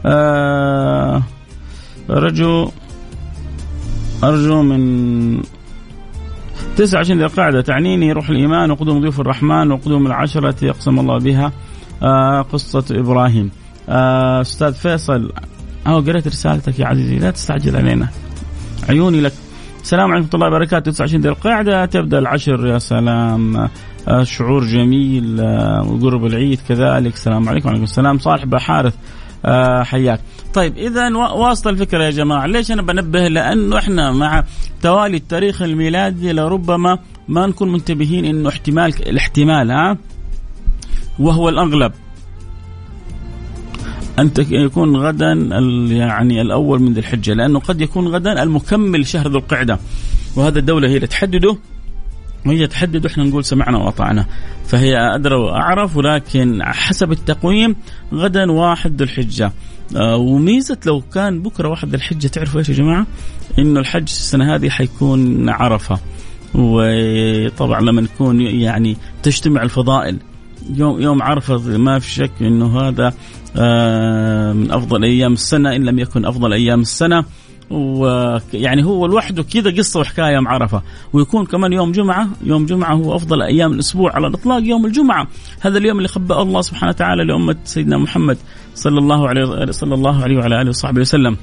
آه 0.05 1.21
رجو 2.09 2.69
أرجو 4.23 4.61
من 4.61 5.41
29 6.75 7.17
ذي 7.17 7.25
القعدة 7.25 7.61
تعنيني 7.61 8.11
روح 8.11 8.29
الإيمان 8.29 8.71
وقدوم 8.71 9.01
ضيوف 9.01 9.19
الرحمن 9.19 9.71
وقدوم 9.71 10.07
العشرة 10.07 10.65
يقسم 10.65 10.99
الله 10.99 11.19
بها 11.19 11.51
آه 12.03 12.41
قصة 12.41 12.85
إبراهيم. 12.91 13.51
آه 13.89 14.41
أستاذ 14.41 14.73
فيصل 14.73 15.31
أهو 15.87 15.99
قريت 15.99 16.27
رسالتك 16.27 16.79
يا 16.79 16.85
عزيزي 16.85 17.19
لا 17.19 17.31
تستعجل 17.31 17.75
علينا. 17.75 18.07
عيوني 18.89 19.21
لك. 19.21 19.33
السلام 19.81 20.11
عليكم 20.11 20.25
ورحمة 20.25 20.35
الله 20.35 20.47
وبركاته. 20.47 20.91
29 20.91 21.21
ذي 21.21 21.29
القعدة 21.29 21.85
تبدأ 21.85 22.19
العشر 22.19 22.67
يا 22.67 22.77
سلام. 22.77 23.57
آه 24.07 24.23
شعور 24.23 24.63
جميل 24.65 25.39
آه 25.39 25.91
وقرب 25.91 26.25
العيد 26.25 26.59
كذلك. 26.69 27.13
السلام 27.13 27.49
عليكم. 27.49 27.67
وعليكم 27.67 27.83
السلام. 27.83 28.17
صالح 28.17 28.45
بحارث 28.45 28.95
آه 29.45 29.83
حياك. 29.83 30.19
طيب 30.53 30.77
اذا 30.77 31.15
واصل 31.15 31.69
الفكرة 31.69 32.03
يا 32.03 32.09
جماعة. 32.09 32.45
ليش 32.45 32.71
أنا 32.71 32.81
بنبه؟ 32.81 33.27
لأنه 33.27 33.77
إحنا 33.77 34.11
مع 34.11 34.43
توالي 34.81 35.17
التاريخ 35.17 35.61
الميلادي 35.61 36.33
لربما 36.33 36.99
ما 37.27 37.47
نكون 37.47 37.71
منتبهين 37.71 38.25
إنه 38.25 38.49
احتمال 38.49 39.07
الاحتمال 39.09 39.71
ها 39.71 39.97
وهو 41.19 41.49
الأغلب. 41.49 41.91
أن 44.19 44.31
يكون 44.37 44.95
غدا 44.95 45.31
يعني 45.89 46.41
الأول 46.41 46.81
من 46.81 46.93
ذي 46.93 46.99
الحجة 46.99 47.33
لأنه 47.33 47.59
قد 47.59 47.81
يكون 47.81 48.07
غدا 48.07 48.43
المكمل 48.43 49.07
شهر 49.07 49.27
ذو 49.27 49.39
القعدة 49.39 49.79
وهذا 50.35 50.59
الدولة 50.59 50.87
هي 50.87 50.95
اللي 50.95 51.07
تحدده. 51.07 51.57
وهي 52.45 52.67
تحدد 52.67 53.05
وإحنا 53.05 53.23
نقول 53.23 53.45
سمعنا 53.45 53.77
وأطعنا. 53.77 54.25
فهي 54.65 54.97
أدرى 55.15 55.35
وأعرف 55.35 55.97
ولكن 55.97 56.63
حسب 56.63 57.11
التقويم 57.11 57.75
غدا 58.13 58.51
واحد 58.51 59.01
ذو 59.01 59.03
الحجة. 59.03 59.51
آه 59.95 60.15
وميزة 60.17 60.77
لو 60.85 61.01
كان 61.13 61.41
بكرة 61.41 61.69
واحد 61.69 61.89
ذو 61.89 61.95
الحجة 61.95 62.27
تعرفوا 62.27 62.59
إيش 62.59 62.69
يا 62.69 62.73
جماعة؟ 62.73 63.07
إنه 63.59 63.79
الحج 63.79 64.01
السنة 64.03 64.55
هذه 64.55 64.69
حيكون 64.69 65.49
عرفة. 65.49 65.99
وطبعا 66.53 67.81
لما 67.81 68.01
نكون 68.01 68.41
يعني 68.41 68.97
تجتمع 69.23 69.63
الفضائل 69.63 70.19
يوم 70.75 71.01
يوم 71.01 71.23
عرفة 71.23 71.57
ما 71.57 71.99
في 71.99 72.11
شك 72.11 72.31
إنه 72.41 72.79
هذا 72.79 73.13
آه 73.57 74.53
من 74.53 74.71
أفضل 74.71 75.03
أيام 75.03 75.33
السنة 75.33 75.75
إن 75.75 75.83
لم 75.83 75.99
يكن 75.99 76.25
أفضل 76.25 76.53
أيام 76.53 76.81
السنة. 76.81 77.25
ويعني 77.69 78.85
هو 78.85 79.05
لوحده 79.05 79.43
كذا 79.43 79.71
قصة 79.71 79.99
وحكاية 79.99 80.33
يوم 80.33 80.47
عرفة. 80.47 80.81
ويكون 81.13 81.45
كمان 81.45 81.73
يوم 81.73 81.91
جمعة 81.91 82.27
يوم 82.43 82.65
جمعة 82.65 82.93
هو 82.93 83.15
أفضل 83.15 83.41
أيام 83.41 83.73
الأسبوع 83.73 84.15
على 84.15 84.27
الإطلاق 84.27 84.63
يوم 84.63 84.85
الجمعة. 84.85 85.27
هذا 85.61 85.77
اليوم 85.77 85.97
اللي 85.97 86.07
خبأ 86.07 86.41
الله 86.41 86.61
سبحانه 86.61 86.89
وتعالى 86.89 87.23
لأمة 87.23 87.55
سيدنا 87.63 87.97
محمد 87.97 88.37
صلى 88.75 88.99
الله 88.99 89.29
عليه 89.29 89.71
صلى 89.71 89.93
الله 89.93 90.23
عليه 90.23 90.37
وعلى 90.37 90.61
آله 90.61 90.69
وصحبه 90.69 91.01
وسلم. 91.01 91.37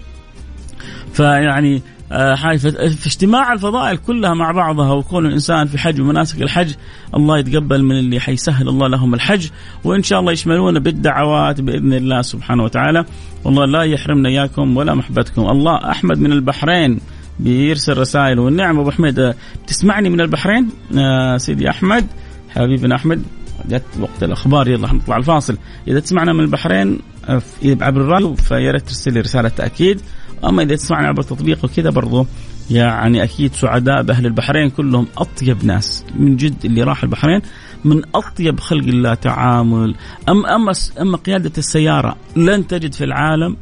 فيعني 1.12 1.83
آه، 2.12 2.57
في 2.57 3.07
اجتماع 3.07 3.52
الفضائل 3.52 3.97
كلها 3.97 4.35
مع 4.35 4.52
بعضها 4.52 4.92
وكون 4.92 5.26
الإنسان 5.26 5.66
في 5.66 5.78
حج 5.78 6.00
ومناسك 6.00 6.42
الحج 6.42 6.73
الله 7.14 7.38
يتقبل 7.38 7.83
من 7.83 7.99
اللي 7.99 8.21
حيسهل 8.21 8.69
الله 8.69 8.88
لهم 8.88 9.14
الحج. 9.14 9.49
وإن 9.85 10.02
شاء 10.02 10.21
الله 10.21 10.33
يشملون 10.33 10.78
بالدعوات 10.78 11.61
بإذن 11.61 11.92
الله 11.92 12.23
سبحانه 12.23 12.64
وتعالى. 12.64 13.04
والله 13.45 13.64
لا 13.64 13.83
يحرمنا 13.83 14.28
إياكم 14.28 14.76
ولا 14.76 14.95
محبتكم. 14.95 15.42
الله 15.42 15.90
أحمد 15.90 16.19
من 16.19 16.33
البحرين 16.33 17.00
بيرسل 17.40 17.99
رسائل. 17.99 18.38
والنعم 18.38 18.78
أبو 18.78 18.90
حميد 18.90 19.19
آه، 19.19 19.35
تسمعني 19.66 20.11
من 20.11 20.21
البحرين؟ 20.21 20.69
آه 20.99 21.37
سيدي 21.37 21.71
أحمد 21.71 22.07
حبيبنا 22.50 22.95
أحمد. 22.95 23.23
جت 23.69 23.83
وقت 24.00 24.23
الأخبار 24.23 24.69
يلا 24.69 24.88
حنطلع 24.88 25.16
الفاصل. 25.16 25.59
إذا 25.88 26.00
تسمعنا 26.00 26.33
من 26.33 26.40
البحرين 26.40 26.99
آه، 27.28 27.42
عبر 27.64 28.00
الراديو 28.00 28.35
فيا 28.35 28.71
ريت 28.71 28.83
ترسل 28.83 29.12
لي 29.12 29.21
رسالة 29.21 29.49
تأكيد. 29.49 30.00
أما 30.45 30.62
إذا 30.62 30.76
تسمعنا 30.76 31.09
عبر 31.09 31.21
التطبيق 31.21 31.64
وكذا 31.64 31.90
برضو 31.90 32.26
يعني 32.71 33.23
أكيد 33.23 33.54
سعداء 33.54 34.02
بأهل 34.02 34.26
البحرين 34.26 34.71
كلهم 34.71 35.07
أطيب 35.19 35.64
ناس. 35.64 36.04
من 36.19 36.37
جد 36.37 36.64
اللي 36.64 36.83
راح 36.83 37.02
البحرين 37.02 37.40
من 37.85 38.02
أطيب 38.14 38.61
خلق 38.61 38.85
الله 38.85 39.14
تعامل. 39.14 39.95
اما 40.28 40.54
اما 40.54 40.73
اما 41.00 41.16
قيادة 41.16 41.52
السيارة 41.59 42.16
لن 42.37 42.66
تجد 42.66 42.92
في 42.92 43.04
العالم 43.04 43.57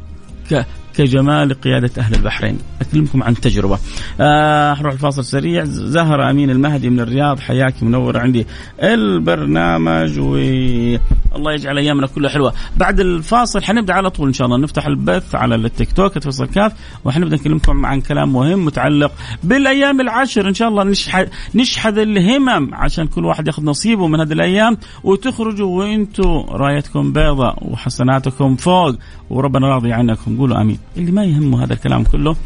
كجمال 0.96 1.60
قيادة 1.60 1.90
أهل 1.98 2.14
البحرين. 2.14 2.58
أكلمكم 2.80 3.22
عن 3.22 3.34
تجربة. 3.34 3.78
آه 4.20 4.72
أروح 4.72 4.92
الفاصل 4.92 5.24
سريع. 5.24 5.64
زهرة 5.64 6.30
أمين 6.30 6.50
المهدي 6.50 6.90
من 6.90 7.00
الرياض 7.00 7.40
حياك 7.40 7.82
منور 7.82 8.18
عندي. 8.18 8.46
البرنامج 8.82 10.18
والله 10.18 11.52
يجعل 11.52 11.78
أيامنا 11.78 12.06
كلها 12.06 12.30
حلوة. 12.30 12.52
بعد 12.76 13.00
الفاصل 13.00 13.62
حنبدأ 13.62 13.94
على 13.94 14.10
طول 14.10 14.26
إن 14.26 14.32
شاء 14.32 14.46
الله. 14.46 14.58
نفتح 14.58 14.86
البث 14.86 15.34
على 15.34 15.54
التيك 15.54 15.92
توك 15.92 16.14
تفصل 16.14 16.46
كاف 16.46 16.72
وحنبدأ 17.04 17.36
نكلمكم 17.36 17.86
عن 17.86 18.00
كلام 18.00 18.32
مهم 18.32 18.64
متعلق 18.64 19.12
بالأيام 19.44 20.00
العشر 20.00 20.48
إن 20.48 20.54
شاء 20.54 20.68
الله 20.68 20.84
نشحذ, 20.84 21.26
نشحذ 21.54 21.98
الهمم 21.98 22.74
عشان 22.74 23.06
كل 23.06 23.24
واحد 23.24 23.46
ياخذ 23.46 23.64
نصيبه 23.64 24.06
من 24.06 24.20
هذه 24.20 24.32
الأيام. 24.32 24.76
وتخرجوا 25.04 25.78
وأنتم 25.78 26.44
رأيتكم 26.48 27.12
بيضة 27.12 27.54
وحسناتكم 27.62 28.56
فوق. 28.56 28.96
وربنا 29.30 29.68
راضي 29.68 29.92
عنكم. 29.92 30.38
قولوا 30.38 30.60
آمين. 30.60 30.78
اللي 30.96 31.12
ما 31.12 31.24
يهمه 31.24 31.64
هذا 31.64 31.72
الكلام 31.72 32.04
كله 32.04 32.36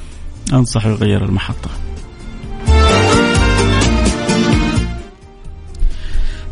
انصح 0.52 0.86
يغير 0.86 1.24
المحطة. 1.24 1.70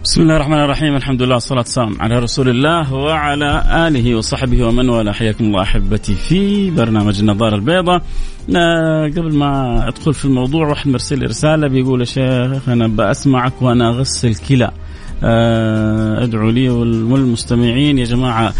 بسم 0.04 0.22
الله 0.22 0.36
الرحمن 0.36 0.58
الرحيم 0.58 0.96
الحمد 0.96 1.22
لله 1.22 1.34
والصلاة 1.34 1.58
والسلام 1.58 1.96
على 2.00 2.18
رسول 2.18 2.48
الله 2.48 2.94
وعلى 2.94 3.64
آله 3.88 4.14
وصحبه 4.14 4.64
ومن 4.66 4.88
والاه. 4.88 5.12
حياكم 5.12 5.44
الله 5.44 5.62
أحبتي 5.62 6.14
في 6.14 6.70
برنامج 6.70 7.18
النظارة 7.18 7.54
البيضاء. 7.54 8.02
قبل 9.16 9.34
ما 9.34 9.84
أدخل 9.88 10.14
في 10.14 10.24
الموضوع 10.24 10.68
واحد 10.68 10.88
مرسل 10.88 11.26
رسالة 11.26 11.68
بيقول 11.68 12.00
يا 12.00 12.04
شيخ 12.04 12.68
أنا 12.68 12.88
بأسمعك 12.88 13.62
وأنا 13.62 13.88
أغسل 13.88 14.34
كلى. 14.34 14.70
آه 15.24 16.24
ادعوا 16.24 16.50
لي 16.50 16.68
والمستمعين 16.70 17.98
يا 17.98 18.04
جماعة 18.04 18.54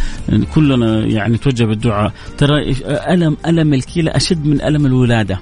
كلنا 0.55 1.07
يعني 1.07 1.39
توجه 1.39 1.65
بالدعاء. 1.65 2.13
ترى 2.39 2.75
ألم 2.87 3.37
ألم 3.47 3.75
الكلى 3.75 4.11
أشد 4.11 4.47
من 4.47 4.63
ألم 4.63 4.87
الولادة. 4.87 5.41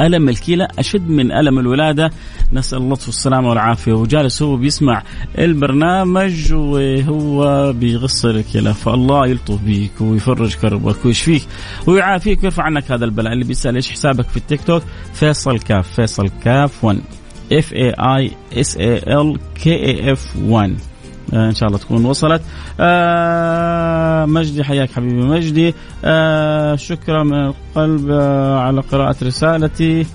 ألم 0.00 0.28
الكلى 0.28 0.68
أشد 0.78 1.08
من 1.08 1.32
ألم 1.32 1.58
الولادة. 1.58 2.10
نسأل 2.52 2.78
الله 2.78 2.90
والسلامة 2.90 3.48
والعافية. 3.48 3.92
وجالس 3.92 4.42
هو 4.42 4.56
بيسمع 4.56 5.02
البرنامج 5.38 6.52
وهو 6.52 7.72
بيغسل 7.72 8.36
الكلى 8.36 8.74
فالله 8.74 9.26
يلطف 9.26 9.62
بيك 9.62 10.00
ويفرج 10.00 10.54
كربك 10.54 11.04
ويشفيك 11.04 11.42
ويعافيك 11.86 12.42
ويرفع 12.42 12.62
عنك 12.62 12.92
هذا 12.92 13.04
البلاء. 13.04 13.32
اللي 13.32 13.44
بيسأل 13.44 13.74
إيش 13.74 13.90
حسابك 13.90 14.28
في 14.28 14.36
التيك 14.36 14.60
توك؟ 14.60 14.82
فيصل 15.14 15.58
كاف 15.58 15.92
فيصل 15.92 16.28
كاف 16.44 16.84
1 16.84 16.98
F 17.52 17.72
A 17.72 17.90
I 17.90 18.30
S 18.52 18.76
A 18.76 18.96
L 18.96 19.38
K 19.54 19.74
A 19.74 20.12
F 20.12 20.36
1 20.42 20.76
إن 21.32 21.54
شاء 21.54 21.68
الله 21.68 21.78
تكون 21.78 22.04
وصلت. 22.04 22.42
آه 22.80 24.24
مجدي 24.24 24.64
حياك 24.64 24.90
حبيبي 24.92 25.22
مجدي. 25.22 25.74
آه 26.04 26.76
شكرا 26.76 27.22
من 27.22 27.46
القلب 27.46 28.10
آه 28.10 28.58
على 28.60 28.80
قراءة 28.80 29.16
رسالتي. 29.22 30.06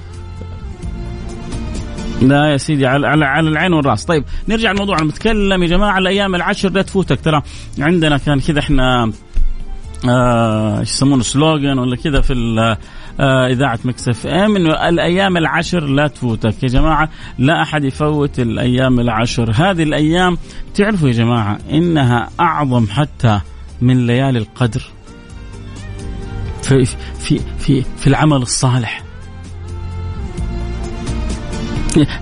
لا 2.22 2.52
يا 2.52 2.58
سيدي 2.58 2.86
على 2.88 3.08
على, 3.08 3.26
على 3.26 3.50
العين 3.50 3.74
والرأس. 3.74 4.06
طيب 4.06 4.24
نرجع 4.48 4.72
الموضوع 4.72 4.98
نتكلم 5.02 5.64
يا 5.64 5.68
جماعة 5.68 5.98
الأيام 5.98 6.36
العشر 6.36 6.70
لا 6.70 6.82
تفوتك 6.82 7.22
ترى 7.22 7.42
عندنا 7.80 8.18
كان 8.18 8.40
كذا 8.40 8.60
إحنا 8.60 9.12
آه 10.10 10.82
يسمونه 10.82 11.24
slogan 11.24 11.80
ولا 11.80 11.96
كذا 11.96 12.22
في 12.22 12.34
إذاعة 13.20 13.80
مكس 13.86 14.08
FM 14.08 14.56
إنه 14.56 14.90
الأيام 14.90 15.38
العشر 15.38 15.86
لا 15.86 16.08
تفوتك. 16.08 16.64
يا 16.64 16.68
جماعة 16.68 17.10
لا 17.38 17.62
أحد 17.62 17.84
يفوت 17.84 18.40
الأيام 18.40 19.00
العشر. 19.00 19.52
هذه 19.52 19.84
الأيام 19.84 20.38
تعرفوا 20.74 21.08
يا 21.08 21.14
جماعة 21.14 21.58
إنها 21.72 22.30
أعظم 22.40 22.88
حتى 22.88 23.40
من 23.82 24.08
ليالي 24.08 24.40
القدر. 24.40 24.82
في 26.64 26.86
في 27.20 27.40
في 27.60 27.82
في 27.98 28.08
العمل 28.08 28.38
الصالح. 28.38 29.04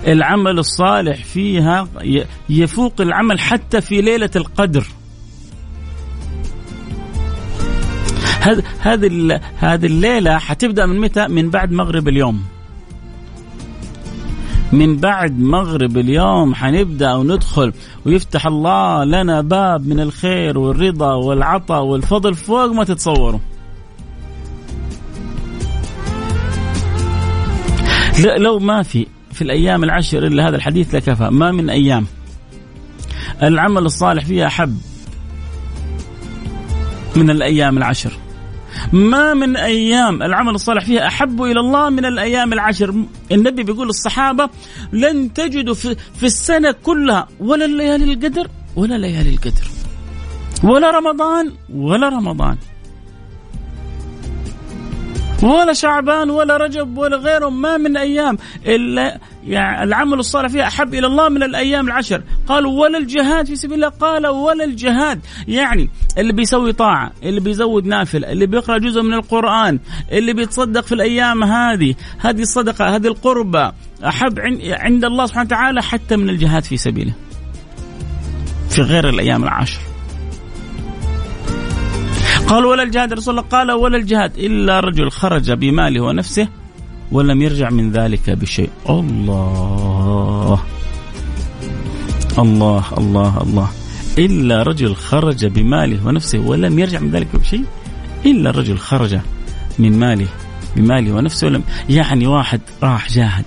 العمل 0.06 0.58
الصالح 0.58 1.24
فيها 1.24 1.88
يفوق 2.48 3.00
العمل 3.00 3.40
حتى 3.40 3.80
في 3.80 4.00
ليلة 4.00 4.30
القدر. 4.36 4.86
هذه 8.42 8.62
هذه 9.58 9.86
الليلة 9.86 10.38
حتبدأ 10.38 10.86
من 10.86 11.00
متى؟ 11.00 11.28
من 11.28 11.50
بعد 11.50 11.72
مغرب 11.72 12.08
اليوم. 12.08 12.42
من 14.72 14.96
بعد 14.96 15.40
مغرب 15.40 15.98
اليوم 15.98 16.54
حنبدأ 16.54 17.14
وندخل 17.14 17.72
ويفتح 18.06 18.46
الله 18.46 19.04
لنا 19.04 19.40
باب 19.40 19.86
من 19.86 20.00
الخير 20.00 20.58
والرضا 20.58 21.14
والعطاء 21.14 21.82
والفضل 21.82 22.34
فوق 22.34 22.72
ما 22.72 22.84
تتصوروا. 22.84 23.40
لو 28.38 28.58
ما 28.58 28.82
في 28.82 29.06
في 29.32 29.42
الأيام 29.42 29.84
العشر 29.84 30.26
الا 30.26 30.48
هذا 30.48 30.56
الحديث 30.56 30.94
لكفى، 30.94 31.28
ما 31.30 31.52
من 31.52 31.70
أيام 31.70 32.06
العمل 33.42 33.82
الصالح 33.82 34.24
فيها 34.24 34.46
احب 34.46 34.78
من 37.16 37.30
الأيام 37.30 37.78
العشر. 37.78 38.12
ما 38.92 39.34
من 39.34 39.56
أيام 39.56 40.22
العمل 40.22 40.54
الصالح 40.54 40.84
فيها 40.84 41.06
أحب 41.06 41.42
إلى 41.42 41.60
الله 41.60 41.90
من 41.90 42.04
الأيام 42.04 42.52
العشر 42.52 42.94
النبي 43.32 43.62
بيقول 43.62 43.86
للصحابه 43.86 44.48
لن 44.92 45.32
تجدوا 45.32 45.74
في, 45.74 45.94
في 45.94 46.26
السنة 46.26 46.72
كلها 46.72 47.28
ولا 47.40 47.64
الليالي 47.64 48.12
القدر 48.12 48.48
ولا 48.76 48.94
ليالي 48.94 49.30
القدر 49.30 49.66
ولا 50.64 50.90
رمضان 50.90 51.52
ولا 51.74 52.08
رمضان. 52.08 52.56
ولا 55.42 55.72
شعبان 55.72 56.30
ولا 56.30 56.56
رجب 56.56 56.98
ولا 56.98 57.16
غيره 57.16 57.48
ما 57.48 57.76
من 57.76 57.96
أيام 57.96 58.38
إلا 58.66 59.18
يعني 59.46 59.82
العمل 59.82 60.18
الصالح 60.18 60.48
فيها 60.48 60.66
أحب 60.66 60.94
إلى 60.94 61.06
الله 61.06 61.28
من 61.28 61.42
الأيام 61.42 61.86
العشر. 61.86 62.22
قالوا 62.46 62.82
ولا 62.82 62.98
الجهاد 62.98 63.46
في 63.46 63.56
سبيل 63.56 63.74
الله 63.74 63.88
قال 63.88 64.26
ولا 64.26 64.64
الجهاد. 64.64 65.20
يعني 65.48 65.90
اللي 66.18 66.32
بيسوي 66.32 66.72
طاعة 66.72 67.12
اللي 67.22 67.40
بيزود 67.40 67.86
نافلة 67.86 68.32
اللي 68.32 68.46
بيقرأ 68.46 68.78
جزء 68.78 69.02
من 69.02 69.14
القرآن 69.14 69.78
اللي 70.12 70.32
بيتصدق 70.32 70.80
في 70.80 70.92
الأيام 70.92 71.44
هذه 71.44 71.94
هذه 72.18 72.42
الصدقة 72.42 72.96
هذه 72.96 73.06
القربة 73.06 73.72
أحب 74.04 74.38
عند 74.62 75.04
الله 75.04 75.26
سبحانه 75.26 75.46
وتعالى 75.46 75.82
حتى 75.82 76.16
من 76.16 76.28
الجهاد 76.28 76.64
في 76.64 76.76
سبيله. 76.76 77.12
في 78.70 78.82
غير 78.82 79.08
الأيام 79.08 79.42
العشر. 79.42 79.80
قال 82.48 82.64
ولا 82.64 82.82
الجهاد 82.82 83.12
رسول 83.12 83.38
الله 83.38 83.48
قال 83.48 83.72
ولا 83.72 83.96
الجهاد 83.96 84.38
إلا 84.38 84.80
رجل 84.80 85.10
خرج 85.10 85.52
بماله 85.52 86.00
ونفسه 86.00 86.48
ولم 87.12 87.42
يرجع 87.42 87.70
من 87.70 87.90
ذلك 87.92 88.30
بشيء. 88.30 88.70
الله. 88.90 90.60
الله 92.38 92.84
الله 92.98 93.42
الله. 93.42 93.68
إلا 94.18 94.62
رجل 94.62 94.94
خرج 94.94 95.46
بماله 95.46 96.06
ونفسه 96.06 96.38
ولم 96.38 96.78
يرجع 96.78 97.00
من 97.00 97.10
ذلك 97.10 97.36
بشيء 97.36 97.64
إلا 98.26 98.50
رجل 98.50 98.78
خرج 98.78 99.18
من 99.78 99.98
ماله 99.98 100.28
بماله 100.76 101.12
ونفسه 101.12 101.46
ولم 101.46 101.62
يعني 101.88 102.26
واحد 102.26 102.60
راح 102.82 103.08
جاهد. 103.08 103.44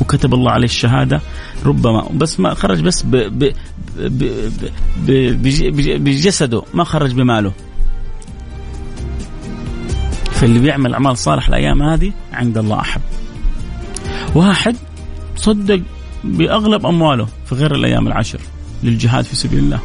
وكتب 0.00 0.34
الله 0.34 0.52
عليه 0.52 0.64
الشهادة 0.64 1.20
ربما 1.66 2.08
بس 2.14 2.40
ما 2.40 2.54
خرج 2.54 2.80
بس 2.82 3.02
ب 3.02 3.16
ب 3.16 3.52
ب 3.96 4.24
ب 5.06 6.04
بجسده 6.04 6.62
ما 6.74 6.84
خرج 6.84 7.14
بماله. 7.14 7.52
فاللي 10.36 10.58
بيعمل 10.58 10.94
أعمال 10.94 11.18
صالح 11.18 11.48
الأيام 11.48 11.82
هذه 11.82 12.12
عند 12.32 12.58
الله 12.58 12.80
احب. 12.80 13.00
واحد 14.34 14.76
صدق 15.36 15.80
بأغلب 16.24 16.86
أمواله 16.86 17.28
في 17.46 17.54
غير 17.54 17.74
الأيام 17.74 18.06
العشر 18.06 18.40
للجهاد 18.82 19.24
في 19.24 19.36
سبيل 19.36 19.58
الله. 19.58 19.80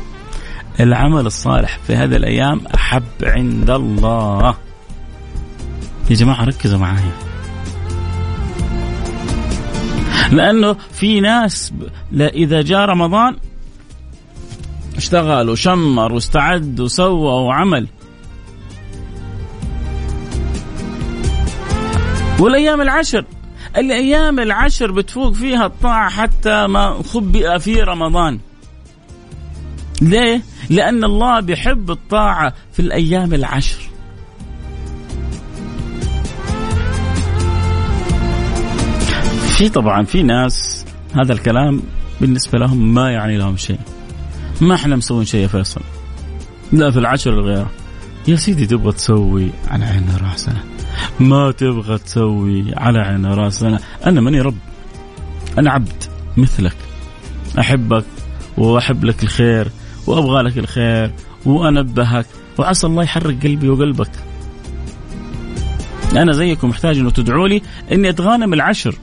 العمل 0.80 1.26
الصالح 1.26 1.80
في 1.88 1.96
هذه 1.96 2.16
الأيام 2.16 2.62
أحب 2.76 3.04
عند 3.24 3.70
الله. 3.70 4.56
يا 6.10 6.16
جماعة 6.16 6.44
ركزوا 6.44 6.80
معايا. 6.80 7.12
لأنه 10.32 10.76
في 10.92 11.20
ناس 11.20 11.74
إذا 12.14 12.62
جاء 12.62 12.80
رمضان 12.80 13.36
اشتغل 14.98 15.50
وشمر 15.50 16.14
واستعد 16.14 16.80
وسوى 16.80 17.46
وعمل 17.46 17.88
والأيام 22.42 22.82
العشر. 22.82 23.26
الأيام 23.78 24.40
العشر 24.40 24.92
بتفوق 24.92 25.34
فيها 25.34 25.66
الطاعة 25.66 26.10
حتى 26.10 26.68
ما 26.68 27.04
خبئ 27.14 27.60
في 27.60 27.82
رمضان. 27.82 28.40
ليه؟ 30.02 30.42
لأن 30.70 31.04
الله 31.04 31.40
بيحب 31.40 31.92
الطاعة 31.92 32.54
في 32.74 32.80
الأيام 32.80 33.34
العشر. 33.34 33.90
في 39.58 39.70
طبعا 39.70 40.04
في 40.04 40.24
ناس 40.24 40.86
هذا 41.14 41.34
الكلام 41.34 41.82
بالنسبة 42.22 42.60
لهم 42.60 42.94
ما 42.94 43.12
يعني 43.12 43.38
لهم 43.38 43.58
شيء. 43.58 43.80
ما 44.62 44.76
إحنا 44.76 44.96
مسوين 44.96 45.26
شيء 45.26 45.42
يا 45.42 45.48
فيصل. 45.48 45.82
لا 46.72 46.92
في 46.92 47.00
العشر 47.00 47.32
الغيرة. 47.34 47.72
يا 48.28 48.36
سيدي 48.36 48.66
تبغى 48.66 48.92
تسوي 48.92 49.50
على 49.68 49.86
عيننا 49.86 50.18
راسنا 50.18 50.64
ما 51.20 51.52
تبغى 51.52 51.98
تسوي 51.98 52.74
على 52.78 53.00
عين 53.00 53.26
راسنا 53.26 53.80
أنا 54.06 54.22
ماني 54.22 54.42
رب. 54.42 54.58
أنا 55.60 55.72
عبد 55.72 56.04
مثلك. 56.38 56.76
أحبك 57.60 58.06
وأحب 58.58 59.06
لك 59.06 59.24
الخير 59.24 59.68
وأبغى 60.08 60.42
لك 60.42 60.58
الخير 60.58 61.12
وأنبهك 61.46 62.26
وعسى 62.58 62.88
الله 62.88 63.04
يحرك 63.04 63.44
قلبي 63.44 63.70
وقلبك. 63.70 64.12
أنا 66.16 66.32
زيكم 66.32 66.70
محتاج 66.70 66.98
إنه 66.98 67.10
تدعوا 67.10 67.48
لي 67.48 67.62
إني 67.92 68.10
أتغانم 68.10 68.54
العشر. 68.54 68.96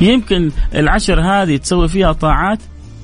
يمكن 0.00 0.50
العشر 0.74 1.20
هذه 1.20 1.56
تسوي 1.56 1.88
فيها 1.88 2.12
طاعات 2.12 2.58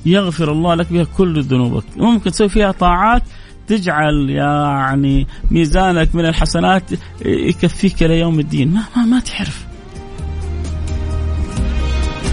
يغفر 0.05 0.51
الله 0.51 0.75
لك 0.75 0.93
بها 0.93 1.03
كل 1.17 1.41
ذنوبك. 1.41 1.83
ممكن 1.97 2.31
تسوي 2.31 2.49
فيها 2.49 2.71
طاعات 2.71 3.23
تجعل 3.67 4.29
يعني 4.29 5.27
ميزانك 5.51 6.15
من 6.15 6.25
الحسنات 6.25 6.83
يكفيك 7.25 8.03
ليوم 8.03 8.39
الدين. 8.39 8.73
ما 8.73 8.83
ما, 8.95 9.05
ما 9.05 9.19
تعرف. 9.19 9.65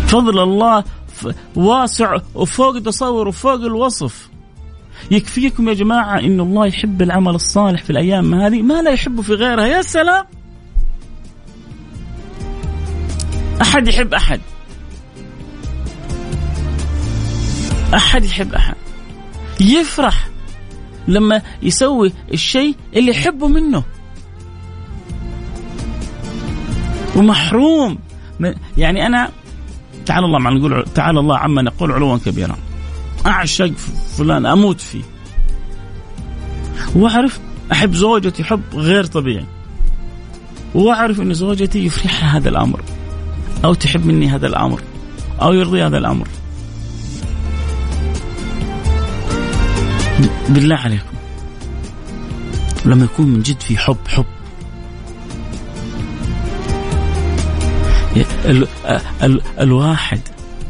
فضل 0.06 0.42
الله 0.42 0.84
واسع 1.56 2.16
وفوق 2.34 2.78
تصور 2.78 3.28
وفوق 3.28 3.54
الوصف. 3.54 4.28
يكفيكم 5.10 5.68
يا 5.68 5.74
جماعة 5.74 6.18
إن 6.18 6.40
الله 6.40 6.66
يحب 6.66 7.02
العمل 7.02 7.34
الصالح 7.34 7.82
في 7.82 7.90
الأيام 7.90 8.34
هذه. 8.34 8.62
ما 8.62 8.82
لا 8.82 8.90
يحبه 8.90 9.22
في 9.22 9.32
غيرها. 9.32 9.66
يا 9.66 9.82
سلام! 9.82 10.24
أحد 13.62 13.88
يحب 13.88 14.14
أحد. 14.14 14.40
أحد 17.94 18.24
يحب 18.24 18.54
أحد. 18.54 18.74
يفرح. 19.60 20.33
لما 21.08 21.42
يسوي 21.62 22.12
الشيء 22.32 22.76
اللي 22.96 23.10
يحبه 23.10 23.48
منه. 23.48 23.82
ومحروم. 27.16 27.98
يعني 28.76 29.06
أنا 29.06 29.28
تعالى 30.06 30.26
الله 30.26 30.38
ما 30.38 30.50
نقول 30.50 30.84
تعالى 30.94 31.20
الله 31.20 31.38
عما 31.38 31.62
نقول 31.62 31.92
علوا 31.92 32.18
كبيرا. 32.18 32.56
أعشق 33.26 33.72
فلان 34.18 34.46
أموت 34.46 34.80
فيه. 34.80 35.02
وأعرف 36.96 37.40
أحب 37.72 37.94
زوجتي 37.94 38.44
حب 38.44 38.62
غير 38.74 39.04
طبيعي. 39.04 39.46
وأعرف 40.74 41.20
أن 41.20 41.34
زوجتي 41.34 41.86
يفرحها 41.86 42.38
هذا 42.38 42.48
الأمر 42.48 42.80
أو 43.64 43.74
تحب 43.74 44.06
مني 44.06 44.28
هذا 44.28 44.46
الأمر 44.46 44.80
أو 45.42 45.52
يرضي 45.52 45.82
هذا 45.82 45.98
الأمر. 45.98 46.28
بالله 50.48 50.76
عليكم. 50.76 51.14
لما 52.84 53.04
يكون 53.04 53.26
من 53.26 53.42
جد 53.42 53.60
في 53.60 53.78
حب 53.78 53.96
حب. 54.08 54.24
ال 58.44 58.66
ال 59.22 59.40
الواحد 59.60 60.20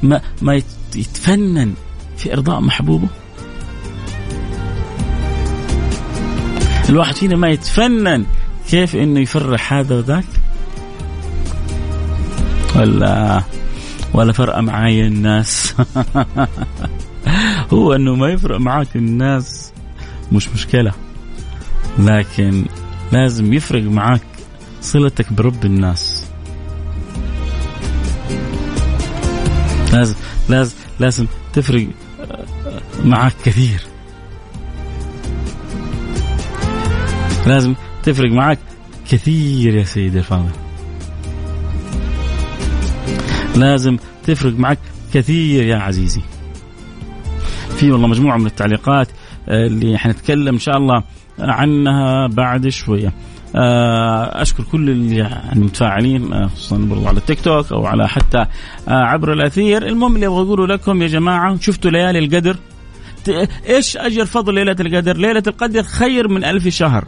ما 0.02 0.20
ما 0.42 0.54
يتفنن 0.94 1.74
في 2.16 2.32
إرضاء 2.32 2.60
محبوبه. 2.60 3.08
الواحد 6.88 7.14
فينا 7.14 7.36
ما 7.36 7.48
يتفنن 7.48 8.26
كيف 8.68 8.96
إنه 8.96 9.20
يفرح 9.20 9.72
هذا 9.72 9.96
وذاك. 9.96 10.24
ولا 12.76 13.42
ولا 14.14 14.32
فرق 14.32 14.58
معاي 14.58 15.06
الناس. 15.06 15.74
هو 17.74 17.92
إنه 17.92 18.14
ما 18.14 18.28
يفرق 18.28 18.58
معاك 18.60 18.96
الناس 18.96 19.72
مش 20.32 20.48
مشكلة 20.48 20.92
لكن 21.98 22.64
لازم 23.12 23.52
يفرق 23.52 23.82
معاك 23.82 24.22
صلتك 24.80 25.32
برب 25.32 25.64
الناس. 25.64 26.26
لازم 29.92 30.14
لازم 30.48 30.74
لازم 31.00 31.26
تفرق 31.52 31.88
معك 33.04 33.34
كثير. 33.44 33.82
لازم 37.46 37.74
تفرق 38.02 38.30
معك 38.32 38.58
كثير 39.10 39.74
يا 39.74 39.84
سيدي 39.84 40.18
الفاضل. 40.18 40.52
لازم 43.56 43.96
تفرق 44.26 44.58
معك 44.58 44.78
كثير 45.14 45.64
يا 45.64 45.76
عزيزي. 45.76 46.20
في 47.74 47.90
والله 47.90 48.08
مجموعة 48.08 48.36
من 48.36 48.46
التعليقات 48.46 49.08
آه، 49.48 49.66
اللي 49.66 49.98
حنتكلم 49.98 50.54
إن 50.54 50.58
شاء 50.58 50.76
الله 50.76 51.02
عنها 51.38 52.26
بعد 52.26 52.68
شوية. 52.68 53.12
آه، 53.56 54.42
أشكر 54.42 54.64
كل 54.72 54.90
اللي 54.90 55.16
يعني 55.80 56.34
آه، 56.34 56.46
خصوصا 56.46 56.76
برضو 56.76 57.06
على 57.06 57.18
التيك 57.18 57.40
توك 57.40 57.72
أو 57.72 57.86
على 57.86 58.08
حتى 58.08 58.46
عبر 58.88 59.32
الأثير. 59.32 59.86
المهم 59.86 60.14
اللي 60.14 60.26
أبغى 60.26 60.42
أقوله 60.42 60.66
لكم 60.66 61.02
يا 61.02 61.06
جماعة 61.06 61.60
شفتوا 61.60 61.90
ليالي 61.90 62.18
القدر؟ 62.18 62.56
إيش 63.68 63.96
أجر 63.96 64.24
فضل 64.24 64.54
ليلة 64.54 64.76
القدر؟ 64.80 65.16
ليلة 65.16 65.42
القدر 65.46 65.82
خير 65.82 66.28
من 66.28 66.44
ألف 66.44 66.68
شهر. 66.68 67.04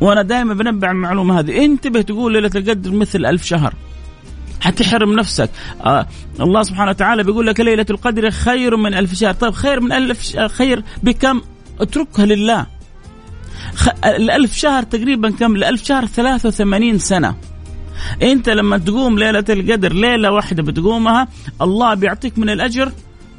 وأنا 0.00 0.22
دائما 0.22 0.54
بنبع 0.54 0.90
المعلومة 0.90 1.40
هذه. 1.40 1.64
انتبه 1.64 2.02
تقول 2.02 2.32
ليلة 2.32 2.50
القدر 2.54 2.92
مثل 2.92 3.26
ألف 3.26 3.44
شهر. 3.44 3.74
حتحرم 4.60 5.12
نفسك. 5.12 5.50
آه 5.80 6.06
الله 6.40 6.62
سبحانه 6.62 6.90
وتعالى 6.90 7.22
بيقول 7.22 7.46
لك 7.46 7.60
ليلة 7.60 7.86
القدر 7.90 8.30
خير 8.30 8.76
من 8.76 8.94
ألف 8.94 9.14
شهر. 9.14 9.34
طيب 9.34 9.52
خير 9.52 9.80
من 9.80 9.92
ألف 9.92 10.36
خير 10.36 10.82
بكم؟ 11.02 11.40
اتركها 11.80 12.26
لله. 12.26 12.66
خ... 13.74 13.88
الألف 14.04 14.56
شهر 14.56 14.82
تقريبا 14.82 15.30
كم؟ 15.30 15.56
الألف 15.56 15.84
شهر 15.84 16.06
83 16.06 16.98
سنة. 16.98 17.34
أنت 18.22 18.48
لما 18.48 18.78
تقوم 18.78 19.18
ليلة 19.18 19.44
القدر 19.48 19.92
ليلة 19.92 20.30
واحدة 20.30 20.62
بتقومها 20.62 21.28
الله 21.62 21.94
بيعطيك 21.94 22.38
من 22.38 22.50
الأجر 22.50 22.92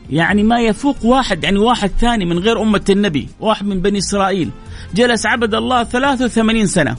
يعني 0.09 0.43
ما 0.43 0.59
يفوق 0.59 1.05
واحد 1.05 1.43
يعني 1.43 1.59
واحد 1.59 1.91
ثاني 1.99 2.25
من 2.25 2.39
غير 2.39 2.61
أمة 2.61 2.85
النبي 2.89 3.29
واحد 3.39 3.65
من 3.65 3.81
بني 3.81 3.97
إسرائيل. 3.97 4.49
جلس 4.95 5.25
عبد 5.25 5.55
الله 5.55 5.83
83 5.83 6.65
سنة. 6.67 6.95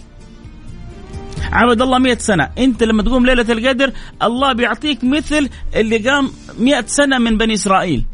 عبد 1.52 1.82
الله 1.82 1.98
مئة 1.98 2.18
سنة. 2.18 2.48
أنت 2.58 2.82
لما 2.82 3.02
تقوم 3.02 3.26
ليلة 3.26 3.46
القدر 3.52 3.92
الله 4.22 4.52
بيعطيك 4.52 5.04
مثل 5.04 5.48
اللي 5.74 5.98
قام 5.98 6.30
مئة 6.58 6.86
سنة 6.86 7.18
من 7.18 7.36
بني 7.36 7.54
إسرائيل. 7.54 8.04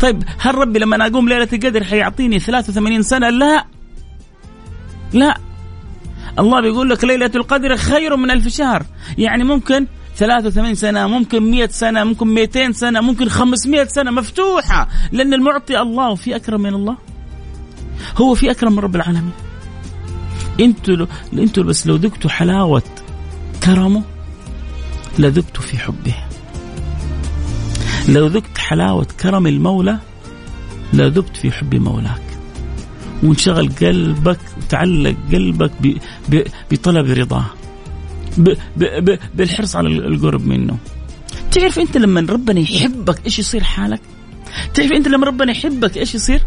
طيب 0.00 0.22
هل 0.38 0.54
ربي 0.54 0.78
لما 0.78 0.96
أنا 0.96 1.06
أقوم 1.06 1.28
ليلة 1.28 1.48
القدر 1.52 1.84
حيعطيني 1.84 2.38
83 2.38 3.02
سنة؟ 3.02 3.30
لا. 3.30 3.64
لا. 5.12 5.38
الله 6.38 6.60
بيقول 6.60 6.90
لك 6.90 7.04
ليلة 7.04 7.30
القدر 7.34 7.76
خير 7.76 8.16
من 8.16 8.30
ألف 8.30 8.48
شهر. 8.48 8.86
يعني 9.18 9.44
ممكن 9.44 9.86
83 10.16 10.74
سنة 10.74 11.06
ممكن 11.06 11.50
100 11.50 11.66
سنة 11.66 12.04
ممكن 12.04 12.26
200 12.26 12.72
سنة 12.72 13.00
ممكن 13.00 13.28
500 13.28 13.84
سنة. 13.84 14.10
مفتوحة. 14.10 14.88
لأن 15.12 15.34
المعطي 15.34 15.80
الله 15.80 16.10
وفي 16.10 16.36
أكرم 16.36 16.60
من 16.60 16.74
الله. 16.74 16.96
هو 18.16 18.34
في 18.34 18.50
أكرم 18.50 18.72
من 18.72 18.78
رب 18.78 18.96
العالمين. 18.96 19.47
أنتوا 20.60 21.06
أنتوا 21.32 21.62
بس 21.64 21.86
لو 21.86 21.96
ذقتوا 21.96 22.30
حلاوة 22.30 22.82
كرمه 23.64 24.02
لذقتوا 25.18 25.62
في 25.62 25.78
حبه. 25.78 26.14
لو 28.08 28.26
ذقت 28.26 28.58
حلاوة 28.58 29.06
كرم 29.20 29.46
المولى 29.46 29.98
لذقت 30.92 31.36
في 31.36 31.50
حب 31.50 31.74
مولاك. 31.74 32.22
وانشغل 33.22 33.72
قلبك 33.80 34.38
وتعلق 34.58 35.16
قلبك 35.32 35.72
بطلب 36.70 37.06
رضاه 37.06 37.44
بالحرص 39.34 39.76
على 39.76 39.88
القرب 39.88 40.46
منه. 40.46 40.78
تعرف 41.52 41.78
انت 41.78 41.96
لما 41.96 42.20
ربنا 42.20 42.60
يحبك 42.60 43.24
إيش 43.24 43.38
يصير 43.38 43.64
حالك؟ 43.64 44.00
تعرف 44.74 44.92
انت 44.92 45.08
لما 45.08 45.26
ربنا 45.26 45.52
يحبك 45.52 45.96
إيش 45.96 46.14
يصير؟ 46.14 46.42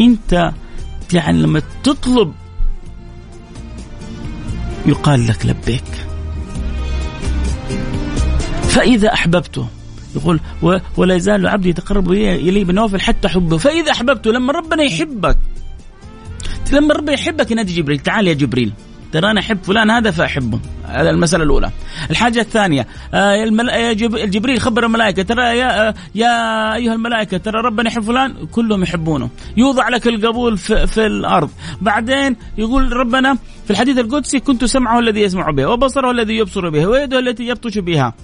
انت 0.00 0.52
يعني 1.12 1.42
لما 1.42 1.62
تطلب 1.84 2.32
يقال 4.86 5.26
لك 5.26 5.46
لبيك. 5.46 5.84
فإذا 8.62 9.12
أحببته 9.12 9.66
يقول 10.16 10.40
ولا 10.96 11.14
يزال 11.14 11.46
عبدي 11.46 11.68
يتقرب 11.68 12.12
إلي 12.12 12.64
بالنوافل 12.64 13.00
حتى 13.00 13.28
حبه. 13.28 13.58
فإذا 13.58 13.92
أحببته 13.92 14.32
لما 14.32 14.52
ربنا 14.52 14.82
يحبك 14.82 15.38
لما 16.72 16.94
ربنا 16.94 17.12
يحبك 17.12 17.50
ينادي 17.50 17.74
جبريل 17.74 17.98
تعال 17.98 18.28
يا 18.28 18.32
جبريل. 18.32 18.72
ترى 19.12 19.30
أنا 19.30 19.40
أحب 19.40 19.58
فلان 19.62 19.90
هذا 19.90 20.10
فأحبه. 20.10 20.58
هذا 20.84 21.10
المسألة 21.10 21.44
الأولى. 21.44 21.70
الحاجة 22.10 22.40
الثانية 22.40 22.86
آه 23.14 23.92
جبريل 24.24 24.60
خبر 24.60 24.86
الملائكة. 24.86 25.22
ترى 25.22 25.42
يا 25.42 25.88
آه 25.88 25.94
يا 26.14 26.74
أيها 26.74 26.94
الملائكة 26.94 27.36
ترى 27.36 27.60
ربنا 27.60 27.88
يحب 27.88 28.02
فلان 28.02 28.34
كلهم 28.52 28.82
يحبونه. 28.82 29.30
يوضع 29.56 29.88
لك 29.88 30.06
القبول 30.06 30.58
في, 30.58 30.86
في 30.86 31.06
الأرض. 31.06 31.50
بعدين 31.80 32.36
يقول 32.58 32.92
ربنا 32.92 33.34
في 33.64 33.70
الحديث 33.70 33.98
القدسي 33.98 34.40
كنت 34.40 34.64
سمعه 34.64 34.98
الذي 34.98 35.20
يسمع 35.20 35.50
به 35.50 35.66
وبصره 35.66 36.10
الذي 36.10 36.36
يبصر 36.36 36.68
به 36.68 36.86
ويده 36.86 37.18
التي 37.18 37.46
يبطش 37.46 37.78
بها. 37.78 38.14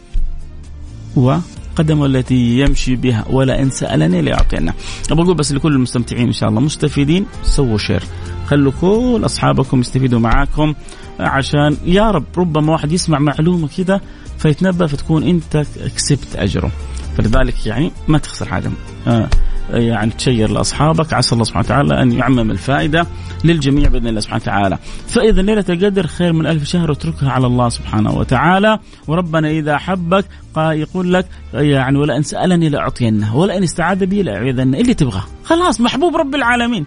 وقدمه 1.78 2.06
التي 2.06 2.58
يمشي 2.58 2.96
بها 2.96 3.24
ولا 3.30 3.62
إن 3.62 3.70
سألني 3.70 4.22
لاعطينا. 4.22 4.74
أبغى 5.10 5.24
أقول 5.24 5.36
بس 5.36 5.52
لكل 5.52 5.72
المستمتعين 5.72 6.26
إن 6.26 6.32
شاء 6.32 6.48
الله. 6.48 6.60
مستفيدين؟ 6.60 7.26
سووا 7.42 7.78
شير 7.78 8.02
خلوا 8.46 8.72
كل 8.80 9.20
أصحابكم 9.24 9.80
يستفيدوا 9.80 10.20
معاكم 10.20 10.74
عشان 11.20 11.76
يا 11.84 12.10
رب 12.10 12.24
ربما 12.36 12.72
واحد 12.72 12.92
يسمع 12.92 13.18
معلومة 13.18 13.68
كذا 13.76 14.00
فيتنبأ 14.38 14.86
فتكون 14.86 15.22
أنت 15.22 15.64
كسبت 15.96 16.36
أجره. 16.36 16.70
فلذلك 17.16 17.66
يعني 17.66 17.92
ما 18.08 18.18
تخسر 18.18 18.48
حاجة. 18.48 18.70
آه. 19.06 19.28
يعني 19.70 20.10
تشير 20.10 20.50
لأصحابك 20.50 21.12
عسى 21.12 21.32
الله 21.32 21.44
سبحانه 21.44 21.66
وتعالى 21.66 22.02
أن 22.02 22.12
يعمم 22.12 22.50
الفائدة 22.50 23.06
للجميع 23.44 23.88
بإذن 23.88 24.06
الله 24.06 24.20
سبحانه 24.20 24.42
وتعالى. 24.42 24.78
فإذا 25.08 25.42
ليلة 25.42 25.64
القدر 25.68 26.06
خير 26.06 26.32
من 26.32 26.46
ألف 26.46 26.64
شهر 26.64 26.92
اتركها 26.92 27.30
على 27.30 27.46
الله 27.46 27.68
سبحانه 27.68 28.14
وتعالى 28.18 28.78
وربنا 29.06 29.50
إذا 29.50 29.74
احبك 29.74 30.24
يقول 30.56 31.12
لك 31.12 31.26
يعني 31.54 31.98
ولئن 31.98 32.22
سألني 32.22 32.68
لأعطينه 32.68 33.36
ولئن 33.36 33.62
استعاذ 33.62 34.06
بي 34.06 34.22
لأعيذنه 34.22 34.78
اللي 34.78 34.94
تبغاه 34.94 35.24
خلاص 35.44 35.80
محبوب 35.80 36.16
رب 36.16 36.34
العالمين. 36.34 36.86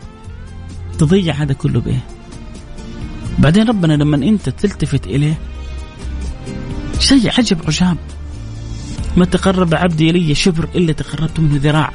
تضيع 1.00 1.34
هذا 1.34 1.54
كله 1.54 1.80
بإيه؟ 1.80 2.04
بعدين 3.40 3.68
ربنا 3.68 3.94
لما 3.94 4.18
أنت 4.18 4.50
تلتفت 4.50 5.08
إليه 5.08 5.34
شيء 7.00 7.32
عجب 7.38 7.58
عجاب 7.68 7.98
ما 9.18 9.26
تقرب 9.26 9.74
عبدي 9.74 10.10
إلي 10.10 10.36
شبر 10.36 10.68
إلا 10.76 10.94
تقربت 10.94 11.40
منه 11.40 11.60
ذراع 11.64 11.92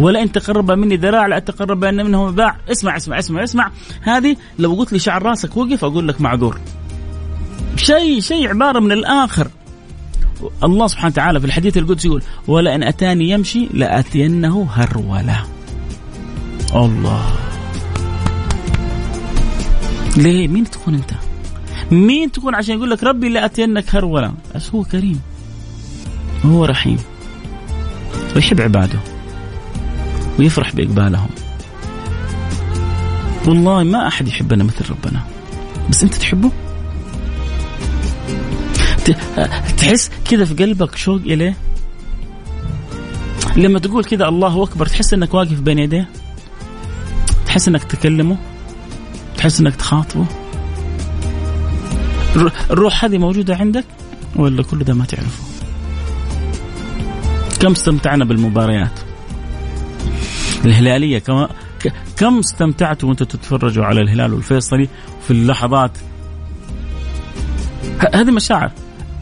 ولا 0.00 0.22
إن 0.22 0.32
تقرب 0.32 0.70
مني 0.70 0.96
ذراع 0.96 1.26
لا 1.26 1.36
اتقرب 1.36 1.84
منه 1.84 2.30
باع 2.30 2.56
اسمع 2.72 2.96
اسمع 2.96 3.18
اسمع 3.18 3.44
اسمع. 3.44 3.70
هذه 4.00 4.36
لو 4.58 4.74
قلت 4.74 4.92
لي 4.92 4.98
شعر 4.98 5.22
راسك 5.22 5.56
وقف 5.56 5.84
أقول 5.84 6.08
لك 6.08 6.20
معذور. 6.20 6.60
شيء 7.76 8.20
شيء 8.20 8.48
عبارة 8.48 8.80
من 8.80 8.92
الآخر. 8.92 9.48
الله 10.64 10.86
سبحانه 10.86 11.12
وتعالى 11.12 11.40
في 11.40 11.46
الحديث 11.46 11.78
القدسي 11.78 12.08
يقول 12.08 12.22
ولئن 12.46 12.82
أتاني 12.82 13.30
يمشي 13.30 13.68
لأتينه 13.74 14.68
هرولة. 14.70 15.44
الله. 16.74 17.24
ليه؟ 20.16 20.48
مين 20.48 20.70
تكون 20.70 20.94
أنت؟ 20.94 21.10
مين 21.90 22.32
تكون؟ 22.32 22.54
عشان 22.54 22.76
يقول 22.76 22.90
لك 22.90 23.04
ربي 23.04 23.28
لأتينك 23.28 23.94
هرولة. 23.94 24.32
بس 24.54 24.70
هو 24.74 24.82
كريم. 24.82 25.20
هو 26.44 26.64
رحيم. 26.64 26.98
ويحب 28.36 28.60
عباده 28.60 28.98
ويفرح 30.38 30.74
بإقبالهم. 30.74 31.28
والله 33.46 33.82
ما 33.82 34.08
أحد 34.08 34.28
يحبنا 34.28 34.64
مثل 34.64 34.90
ربنا. 34.90 35.22
بس 35.90 36.02
أنت 36.02 36.14
تحبه؟ 36.14 36.50
تحس 39.76 40.10
كذا 40.30 40.44
في 40.44 40.54
قلبك 40.54 40.96
شوق 40.96 41.20
إليه؟ 41.20 41.56
لما 43.56 43.78
تقول 43.78 44.04
كذا 44.04 44.28
الله 44.28 44.62
أكبر 44.62 44.86
تحس 44.86 45.14
أنك 45.14 45.34
واقف 45.34 45.60
بين 45.60 45.78
يديه؟ 45.78 46.08
تحس 47.46 47.68
أنك 47.68 47.84
تكلمه؟ 47.84 48.36
تحس 49.36 49.60
أنك 49.60 49.76
تخاطبه؟ 49.76 50.26
الروح 52.70 53.04
هذه 53.04 53.18
موجودة 53.18 53.56
عندك 53.56 53.84
ولا 54.36 54.62
كل 54.62 54.78
ده 54.78 54.94
ما 54.94 55.04
تعرفه؟ 55.04 55.44
كم 57.60 57.72
استمتعنا 57.72 58.24
بالمباريات؟ 58.24 59.03
الهلالية. 60.64 61.18
كم 61.18 61.46
كم 62.16 62.38
استمتعتوا 62.38 63.08
وأنتم 63.08 63.24
تتفرجوا 63.24 63.84
على 63.84 64.00
الهلال 64.00 64.34
والفيصلي 64.34 64.88
في 65.24 65.30
اللحظات؟ 65.30 65.90
هذه 68.14 68.30
مشاعر. 68.30 68.70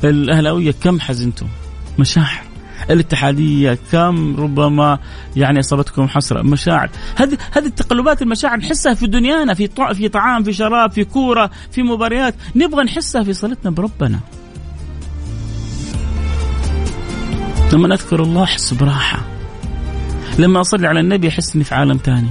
الأهلاوية 0.05 0.75
كم 0.83 1.01
حزنتم؟ 1.01 1.47
مشاعر. 1.99 2.43
الاتحادية 2.91 3.79
كم 3.93 4.37
ربما 4.37 4.99
يعني 5.37 5.61
أصابتكم 5.61 6.09
حسرة. 6.09 6.43
مشاعر. 6.43 6.91
هذه 7.17 7.39
هذه 7.53 7.67
التقلبات 7.67 8.23
المشاعر 8.23 8.57
نحسها 8.57 8.95
في 8.95 9.07
دنيانا 9.07 9.55
في 9.55 9.69
في 9.95 10.09
طعام 10.09 10.45
في 10.45 10.53
شراب 10.53 10.93
في 10.93 11.05
كورة 11.05 11.51
في 11.71 11.83
مباريات. 11.83 12.35
نبغى 12.57 12.85
نحسها 12.85 13.23
في 13.23 13.33
صلتنا 13.33 13.71
بربنا. 13.71 14.21
لما 17.73 17.95
اذكر 17.95 18.23
الله 18.23 18.45
احس 18.45 18.75
براحة. 18.75 19.32
لما 20.39 20.61
أصلي 20.61 20.87
على 20.87 21.01
النبي 21.01 21.29
أحس 21.29 21.55
إني 21.55 21.65
في 21.65 21.75
عالم 21.75 21.97
ثاني 21.97 22.29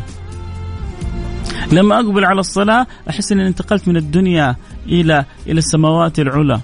لما 1.72 2.00
أقبل 2.00 2.26
على 2.26 2.40
الصلاة 2.40 2.88
أحس 3.10 3.32
إني 3.32 3.48
انتقلت 3.48 3.88
من 3.88 3.98
الدنيا 3.98 4.56
إلى 4.86 5.26
إلى 5.48 5.58
السماوات 5.58 6.20
العلى. 6.20 6.60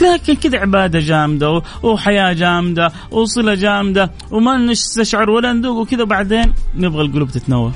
لكن 0.00 0.34
كذا 0.34 0.58
عبادة 0.58 1.00
جامدة 1.00 1.62
وحياة 1.82 2.32
جامدة 2.32 2.92
وصلة 3.10 3.54
جامدة 3.54 4.10
وما 4.30 4.56
نستشعر 4.56 5.30
ولا 5.30 5.52
نذوق 5.52 5.76
وكذا 5.76 6.04
بعدين 6.04 6.54
نبغى 6.74 7.02
القلوب 7.02 7.30
تتنور. 7.30 7.72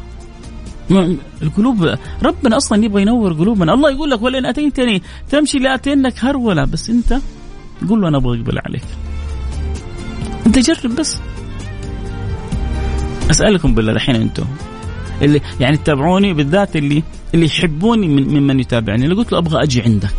القلوب 1.42 1.94
ربنا 2.22 2.56
أصلا 2.56 2.84
يبغى 2.84 3.02
ينور 3.02 3.32
قلوبنا. 3.32 3.74
الله 3.74 3.90
يقول 3.90 4.10
لك 4.10 4.22
ولئن 4.22 4.46
أتيتني 4.46 5.02
تمشي 5.30 5.58
لأتينك 5.58 6.24
هرولة. 6.24 6.64
بس 6.64 6.90
أنت 6.90 7.18
قول 7.88 8.00
له 8.00 8.08
أنا 8.08 8.16
أبغى 8.16 8.40
أقبل 8.40 8.58
عليك. 8.58 8.84
أنت 10.46 10.58
جرب 10.58 10.96
بس. 10.96 11.18
أسألكم 13.30 13.74
بالله 13.74 13.92
الحين 13.92 14.14
أنتم 14.14 14.44
اللي 15.22 15.40
يعني 15.60 15.76
تتابعوني 15.76 16.32
بالذات 16.32 16.76
اللي 16.76 17.02
اللي 17.34 17.46
يحبوني 17.46 18.08
من 18.08 18.40
ممن 18.40 18.60
يتابعني. 18.60 19.06
لو 19.06 19.16
قلت 19.16 19.32
له 19.32 19.38
أبغى 19.38 19.62
أجي 19.62 19.82
عندك. 19.82 20.14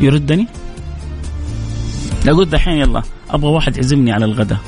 يردني؟ 0.00 0.46
لو 2.26 2.36
قلت 2.36 2.54
الحين 2.54 2.78
يلا 2.78 3.02
أبغى 3.30 3.50
واحد 3.50 3.76
يعزمني 3.76 4.12
على 4.12 4.24
الغداء 4.24 4.58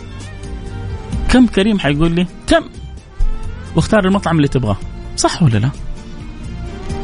كم 1.29 1.47
كريم 1.47 1.79
حيقول 1.79 2.13
لي؟ 2.13 2.27
كم؟ 2.47 2.63
واختار 3.77 4.05
المطعم 4.05 4.37
اللي 4.37 4.49
تبغاه. 4.49 4.77
صح 5.17 5.43
ولا 5.43 5.59
لا؟ 5.59 5.71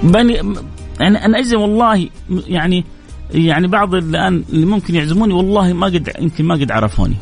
بني 0.03 0.35
يعني 1.01 1.25
أنا 1.25 1.39
اجزم 1.39 1.61
والله 1.61 2.09
يعني 2.47 2.85
يعني 3.31 3.67
بعض 3.67 3.95
الآن 3.95 4.45
اللي 4.53 4.67
ممكن 4.67 4.95
يعزموني 4.95 5.35
والله 5.35 5.73
ما 5.73 5.87
قد 5.87 6.13
يمكن 6.21 6.45
ما 6.45 6.55
قد 6.55 6.71
عرفوني. 6.71 7.17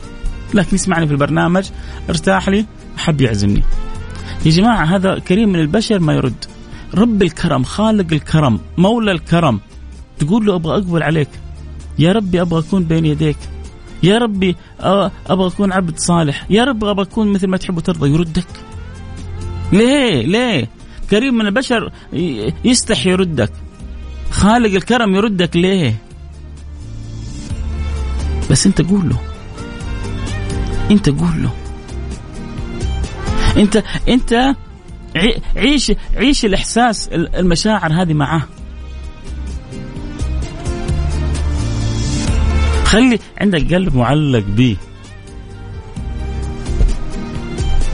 لكن 0.55 0.75
يسمعني 0.75 1.07
في 1.07 1.13
البرنامج 1.13 1.65
ارتاح 2.09 2.49
لي. 2.49 2.67
حب 3.09 3.21
يعزمني. 3.21 3.63
يا 4.47 4.51
جماعة 4.51 4.85
هذا 4.85 5.19
كريم 5.19 5.49
من 5.49 5.61
البشر 5.61 6.01
ما 6.01 6.15
يرد. 6.15 6.45
رب 6.95 7.23
الكرم 7.23 7.65
خالق 7.65 8.13
الكرم 8.13 8.61
مولى 8.79 9.13
الكرم. 9.13 9.61
تقول 10.19 10.47
له 10.47 10.55
أبغى 10.55 10.75
أقبل 10.75 11.03
عليك. 11.03 11.29
يا 11.99 12.13
ربي 12.13 12.41
أبغى 12.41 12.61
أكون 12.61 12.85
بين 12.85 13.05
يديك. 13.05 13.37
يا 14.03 14.19
ربي 14.19 14.57
أبغى 15.27 15.47
أكون 15.47 15.73
عبد 15.73 15.99
صالح. 15.99 16.47
يا 16.51 16.65
رب 16.65 16.85
أبغى 16.85 17.03
أكون 17.03 17.33
مثل 17.33 17.47
ما 17.47 17.57
تحب 17.57 17.77
وترضى 17.77 18.11
يردك. 18.11 18.47
ليه؟ 19.73 20.27
ليه؟ 20.27 20.69
كريم 21.11 21.35
من 21.35 21.47
البشر 21.47 21.93
يستحي 22.65 23.11
يردك. 23.11 23.53
خالق 24.31 24.75
الكرم 24.75 25.15
يردك 25.15 25.57
ليه؟ 25.57 25.97
بس 28.51 28.67
أنت 28.67 28.83
قول 28.83 29.09
له. 29.09 29.21
أنت 30.91 31.09
قول 31.09 31.43
له. 31.43 31.51
انت 33.59 33.85
انت 34.09 34.55
عيش 35.57 35.93
عيش 36.17 36.45
الإحساس 36.45 37.09
المشاعر 37.13 38.03
هذه 38.03 38.15
معاه. 38.15 38.43
خلي 42.85 43.19
عندك 43.41 43.75
قلب 43.75 43.97
معلق 43.97 44.45
به 44.49 44.77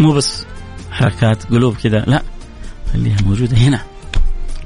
مو 0.00 0.12
بس 0.12 0.46
حركات 0.90 1.44
قلوب 1.44 1.76
كذا 1.76 2.04
لا 2.06 2.22
خليها 2.92 3.16
موجودة 3.26 3.56
هنا. 3.56 3.80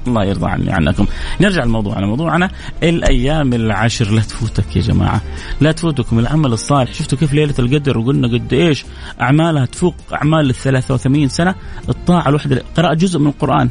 الله 0.08 0.24
يرضى 0.24 0.46
عني 0.46 0.72
عنكم. 0.72 1.06
نرجع 1.40 1.64
لموضوعنا 1.64 2.06
موضوعنا 2.06 2.50
الأيام 2.82 3.52
العشر 3.52 4.10
لا 4.10 4.20
تفوتك 4.20 4.76
يا 4.76 4.80
جماعة. 4.80 5.20
لا 5.60 5.72
تفوتكم. 5.72 6.18
العمل 6.18 6.52
الصالح. 6.52 6.92
شفتوا 6.92 7.18
كيف 7.18 7.32
ليلة 7.32 7.54
القدر؟ 7.58 7.98
وقلنا 7.98 8.28
قد 8.28 8.52
إيش؟ 8.52 8.84
أعمالها 9.20 9.66
تفوق 9.66 9.94
أعمال 10.12 10.50
ال 10.50 10.54
83 10.54 11.28
سنة. 11.28 11.54
الطاعة 11.88 12.28
الوحدة. 12.28 12.62
قراءه 12.76 12.94
جزء 12.94 13.18
من 13.18 13.26
القرآن. 13.26 13.68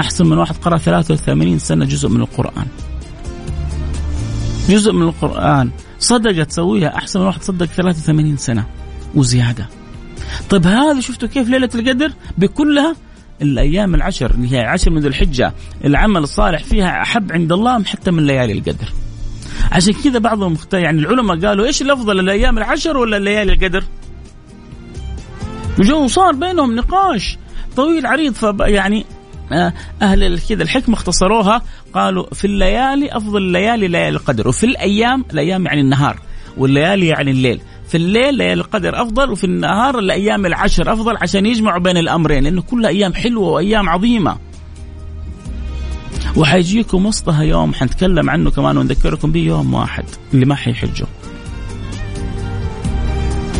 أحسن 0.00 0.26
من 0.26 0.38
واحد 0.38 0.56
قرأ 0.56 0.78
83 0.78 1.58
سنة 1.58 1.84
جزء 1.84 2.08
من 2.08 2.20
القرآن. 2.20 2.66
جزء 4.68 4.92
من 4.92 5.02
القرآن. 5.02 5.70
صدقة 5.98 6.44
تسويها. 6.44 6.96
أحسن 6.96 7.20
من 7.20 7.26
واحد 7.26 7.42
صدق 7.42 7.66
83 7.66 8.36
سنة. 8.36 8.66
وزيادة. 9.14 9.68
طيب 10.50 10.66
هذا 10.66 11.00
شفتوا 11.00 11.28
كيف 11.28 11.48
ليلة 11.48 11.70
القدر؟ 11.74 12.12
بكلها 12.38 12.96
الأيام 13.42 13.94
العشر 13.94 14.30
اللي 14.30 14.56
هي 14.56 14.60
عشر 14.60 14.90
من 14.90 14.98
ذي 14.98 15.08
الحجة 15.08 15.54
العمل 15.84 16.22
الصالح 16.22 16.64
فيها 16.64 17.02
أحب 17.02 17.32
عند 17.32 17.52
الله 17.52 17.84
حتى 17.84 18.10
من 18.10 18.26
ليالي 18.26 18.52
القدر. 18.52 18.92
عشان 19.72 19.92
كذا 19.92 20.18
بعضهم 20.18 20.56
يعني 20.72 21.00
العلماء 21.00 21.40
قالوا 21.40 21.66
إيش 21.66 21.82
الأفضل 21.82 22.20
الأيام 22.20 22.58
العشر 22.58 22.96
ولا 22.96 23.18
ليالي 23.18 23.52
القدر؟ 23.52 23.84
وجو 25.78 26.06
صار 26.06 26.32
بينهم 26.32 26.76
نقاش 26.76 27.38
طويل 27.76 28.06
عريض 28.06 28.60
يعني 28.60 29.04
آه، 29.52 29.72
أهل 30.02 30.40
كذا 30.48 30.62
الحكمة 30.62 30.94
اختصروها 30.94 31.62
قالوا 31.94 32.34
في 32.34 32.44
الليالي 32.44 33.16
أفضل 33.16 33.42
الليالي 33.42 33.88
ليالي 33.88 34.08
القدر 34.08 34.48
وفي 34.48 34.66
الأيام 34.66 35.24
الأيام 35.32 35.66
يعني 35.66 35.80
النهار 35.80 36.20
والليالي 36.56 37.06
يعني 37.06 37.30
الليل 37.30 37.60
في 37.92 37.98
الليل 37.98 38.34
ليالي 38.34 38.52
القدر 38.52 39.02
أفضل 39.02 39.30
وفي 39.30 39.44
النهار 39.44 39.98
الأيام 39.98 40.46
العشر 40.46 40.92
أفضل 40.92 41.16
عشان 41.16 41.46
يجمعوا 41.46 41.80
بين 41.80 41.96
الأمرين 41.96 42.44
لأنه 42.44 42.62
كلها 42.62 42.90
أيام 42.90 43.14
حلوة 43.14 43.48
وأيام 43.48 43.88
عظيمة. 43.88 44.36
وحيجيكم 46.36 47.06
وسطها 47.06 47.42
يوم 47.42 47.74
حنتكلم 47.74 48.30
عنه 48.30 48.50
كمان 48.50 48.76
ونذكركم 48.76 49.32
به 49.32 49.40
يوم 49.40 49.74
واحد 49.74 50.04
اللي 50.34 50.46
ما 50.46 50.54
حيحجوا. 50.54 51.06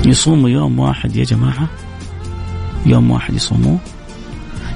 يصوموا 0.06 0.48
يوم 0.48 0.78
واحد 0.78 1.16
يا 1.16 1.24
جماعة 1.24 1.68
يوم 2.86 3.10
واحد 3.10 3.34
يصوموه 3.34 3.78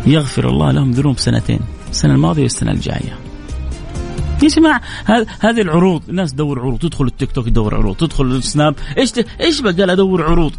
يغفر 0.07 0.49
الله 0.49 0.71
لهم 0.71 0.91
ذنوب 0.91 1.19
سنتين 1.19 1.61
السنة 1.91 2.15
الماضية 2.15 2.43
والسنة 2.43 2.71
الجاية. 2.71 3.26
يا 4.43 4.49
جماعة 4.49 4.81
هذه 5.41 5.61
العروض 5.61 6.03
الناس 6.09 6.33
تدور 6.33 6.61
عروض 6.61 6.79
تدخل 6.79 7.05
التيك 7.05 7.33
توك 7.33 7.47
تدور 7.47 7.75
عروض 7.75 7.97
تدخل 7.97 8.25
السناب 8.25 8.75
إيش 8.99 9.13
إيش 9.41 9.61
بقى؟ 9.61 9.93
أدور 9.93 10.25
عروض. 10.25 10.53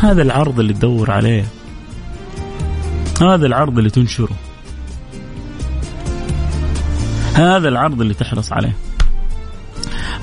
هذا 0.00 0.22
العرض 0.22 0.60
اللي 0.60 0.72
تدور 0.72 1.10
عليه. 1.10 1.44
هذا 3.20 3.46
العرض 3.46 3.78
اللي 3.78 3.90
تنشره. 3.90 4.36
هذا 7.34 7.68
العرض 7.68 8.00
اللي 8.00 8.14
تحرص 8.14 8.52
عليه. 8.52 8.76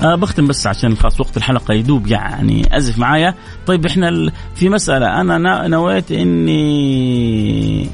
أه 0.02 0.14
بختم 0.14 0.46
بس 0.46 0.66
عشان 0.66 0.96
خلاص 0.96 1.20
وقت 1.20 1.36
الحلقة 1.36 1.74
يدوب 1.74 2.06
يعني 2.06 2.76
أزف 2.76 2.98
معايا. 2.98 3.34
طيب 3.66 3.86
إحنا 3.86 4.32
في 4.54 4.68
مسألة. 4.68 5.20
أنا 5.20 5.68
نويت 5.68 6.12
إني 6.12 7.88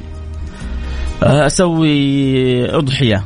أسوي 1.23 2.75
أضحية. 2.75 3.23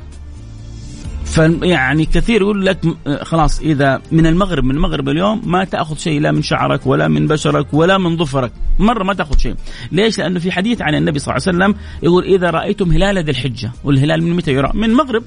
فيعني 1.40 2.06
كثير 2.06 2.42
يقول 2.42 2.66
لك 2.66 2.80
خلاص 3.22 3.60
إذا 3.60 4.02
من 4.12 4.26
المغرب 4.26 4.64
من 4.64 4.76
المغرب 4.76 5.10
اليوم 5.10 5.42
ما 5.46 5.64
تأخذ 5.64 5.98
شيء 5.98 6.22
لا 6.22 6.32
من 6.32 6.42
شعرك 6.42 6.88
ولا 6.88 7.08
من 7.08 7.28
بشرك 7.28 7.74
ولا 7.74 7.98
من 7.98 8.18
ظفرك. 8.18 8.52
مرة 8.80 9.04
ما 9.04 9.14
تأخذ 9.14 9.38
شيء. 9.38 9.56
ليش؟ 9.92 10.20
لأنه 10.20 10.40
في 10.40 10.52
حديث 10.52 10.82
عن 10.82 10.96
النبي 10.96 11.20
صلى 11.20 11.36
الله 11.36 11.48
عليه 11.48 11.58
وسلم 11.58 11.82
يقول 12.04 12.24
إذا 12.24 12.50
رأيتم 12.50 12.92
هلال 12.92 13.18
ذي 13.18 13.32
الحجة. 13.32 13.72
والهلال 13.84 14.24
من 14.24 14.36
متى 14.36 14.52
يرى؟ 14.52 14.72
من 14.74 14.84
المغرب 14.84 15.24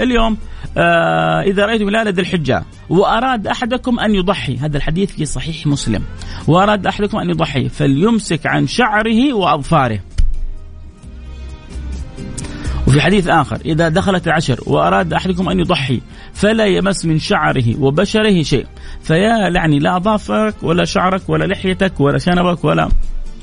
اليوم. 0.00 0.36
آه 0.76 1.40
إذا 1.40 1.66
رأيتم 1.66 1.88
هلال 1.88 2.12
ذي 2.12 2.20
الحجة 2.20 2.64
وأراد 2.90 3.46
أحدكم 3.46 4.00
أن 4.00 4.14
يضحي. 4.14 4.56
هذا 4.56 4.76
الحديث 4.76 5.12
في 5.12 5.24
صحيح 5.24 5.66
مسلم. 5.66 6.02
وأراد 6.48 6.86
أحدكم 6.86 7.18
أن 7.18 7.30
يضحي 7.30 7.68
فليمسك 7.68 8.46
عن 8.46 8.66
شعره 8.66 9.32
وأظفاره. 9.32 10.00
وفي 12.86 13.00
حديث 13.00 13.28
آخر 13.28 13.58
إذا 13.64 13.88
دخلت 13.88 14.26
العشر 14.26 14.60
وأراد 14.66 15.12
أحدكم 15.12 15.48
أن 15.48 15.60
يضحي 15.60 16.00
فلا 16.34 16.66
يمس 16.66 17.04
من 17.04 17.18
شعره 17.18 17.80
وبشره 17.80 18.42
شيء. 18.42 18.66
فيا 19.02 19.50
لعني 19.50 19.78
لا 19.78 19.96
أظافرك 19.96 20.54
ولا 20.62 20.84
شعرك 20.84 21.28
ولا 21.28 21.44
لحيتك 21.44 22.00
ولا 22.00 22.18
شنبك 22.18 22.64
ولا. 22.64 22.88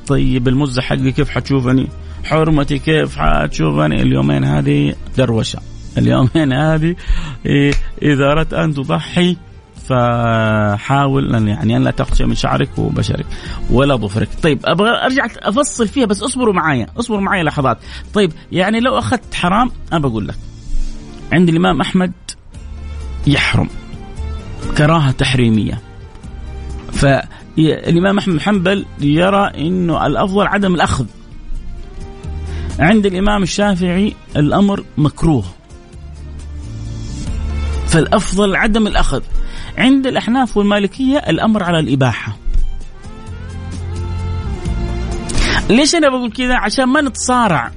طيب 0.07 0.47
المزة 0.47 0.81
حقي 0.81 1.11
كيف 1.11 1.29
حتشوفني؟ 1.29 1.87
حرمتي 2.23 2.79
كيف 2.79 3.17
حتشوفني؟ 3.17 4.01
اليومين 4.01 4.43
هذه 4.43 4.93
دروشة. 5.17 5.59
اليومين 5.97 6.53
هذه 6.53 6.95
إيه، 7.45 7.73
إذا 8.01 8.31
أردت 8.31 8.53
أن 8.53 8.73
تضحي 8.73 9.37
فحاول 9.89 11.35
أن 11.35 11.47
يعني 11.47 11.77
أن 11.77 11.83
لا 11.83 11.91
تأخذ 11.91 12.15
شيء 12.15 12.25
من 12.25 12.35
شعرك 12.35 12.69
وبشرك 12.77 13.25
ولا 13.71 13.95
ظفرك. 13.95 14.29
طيب 14.43 14.59
أبغى 14.65 14.89
أرجع 14.89 15.27
أفصل 15.39 15.87
فيها 15.87 16.05
بس 16.05 16.23
اصبروا 16.23 16.53
معايا 16.53 16.87
اصبروا 16.99 17.21
معايا 17.21 17.43
لحظات. 17.43 17.77
طيب 18.13 18.33
يعني 18.51 18.79
لو 18.79 18.97
أخذت 18.97 19.33
حرام 19.33 19.71
أنا 19.93 19.99
بقول 19.99 20.27
لك 20.27 20.35
عند 21.31 21.49
الإمام 21.49 21.81
أحمد 21.81 22.11
يحرم 23.27 23.69
كراهة 24.77 25.11
تحريمية. 25.11 25.81
فالإمام 26.91 28.17
أحمد 28.17 28.33
بن 28.33 28.41
حنبل 28.41 28.85
يرى 29.01 29.51
أنه 29.57 30.05
الأفضل 30.05 30.47
عدم 30.47 30.75
الأخذ. 30.75 31.05
عند 32.79 33.05
الإمام 33.05 33.43
الشافعي 33.43 34.15
الأمر 34.35 34.83
مكروه. 34.97 35.43
فالأفضل 37.87 38.55
عدم 38.55 38.87
الأخذ. 38.87 39.21
عند 39.77 40.07
الأحناف 40.07 40.57
والمالكية 40.57 41.17
الأمر 41.17 41.63
على 41.63 41.79
الإباحة. 41.79 42.37
ليش 45.69 45.95
أنا 45.95 46.09
بقول 46.09 46.31
كذا؟ 46.31 46.55
عشان 46.55 46.85
ما 46.85 47.01
نتصارع. 47.01 47.71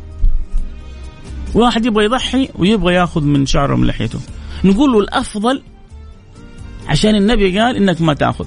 واحد 1.55 1.87
يبغى 1.87 2.05
يضحي 2.05 2.48
ويبغى 2.55 2.94
ياخذ 2.94 3.22
من 3.22 3.46
شعره 3.46 3.76
من 3.76 3.87
لحيته. 3.87 4.20
نقول 4.64 4.92
له 4.92 4.98
الأفضل 4.98 5.62
عشان 6.88 7.14
النبي 7.14 7.61
قال 7.61 7.76
إنك 7.76 8.00
ما 8.00 8.14
تأخذ. 8.14 8.46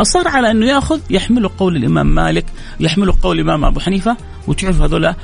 أصر 0.00 0.28
على 0.28 0.50
أنه 0.50 0.66
يأخذ 0.66 1.00
يحمله 1.10 1.50
قول 1.58 1.76
الإمام 1.76 2.06
مالك 2.06 2.46
يحمله 2.80 3.14
قول 3.22 3.40
الإمام 3.40 3.64
أبو 3.64 3.80
حنيفة 3.80 4.16
وتعرف 4.46 4.80
هذول 4.80 5.14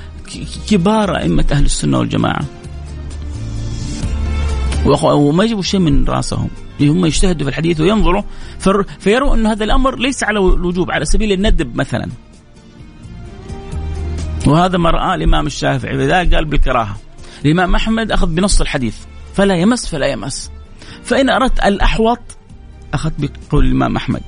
كبار 0.68 1.16
أئمة 1.16 1.44
أهل 1.52 1.64
السنة 1.64 1.98
والجماعة. 1.98 2.44
وما 5.04 5.44
يجيبوا 5.44 5.62
شيء 5.62 5.80
من 5.80 6.04
رأسهم. 6.04 6.48
هم 6.88 7.06
يجتهدوا 7.06 7.44
في 7.44 7.50
الحديث 7.50 7.80
وينظروا 7.80 8.22
فيروا 8.98 9.34
أن 9.34 9.46
هذا 9.46 9.64
الأمر 9.64 9.98
ليس 9.98 10.24
على 10.24 10.38
الوجوب 10.38 10.90
على 10.90 11.04
سبيل 11.04 11.32
الندب 11.32 11.76
مثلا. 11.76 12.08
وهذا 14.46 14.78
ما 14.78 14.90
رآه 14.90 15.14
الإمام 15.14 15.46
الشافعي 15.46 15.96
لذلك 15.96 16.34
قال 16.34 16.44
بالكراهة 16.44 16.96
الإمام 17.44 17.74
أحمد 17.74 18.12
أخذ 18.12 18.26
بنص 18.26 18.60
الحديث 18.60 18.96
فلا 19.34 19.54
يمس 19.54 19.86
فلا 19.86 20.06
يمس. 20.06 20.50
فإن 21.04 21.30
أردت 21.30 21.64
الأحوط 21.64 22.18
أخذت 22.94 23.14
بقول 23.18 23.66
الإمام 23.66 23.96
أحمد. 23.96 24.22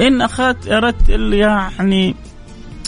إن 0.00 0.22
أخذت 0.22 0.68
أردت 0.68 1.08
يعني 1.32 2.14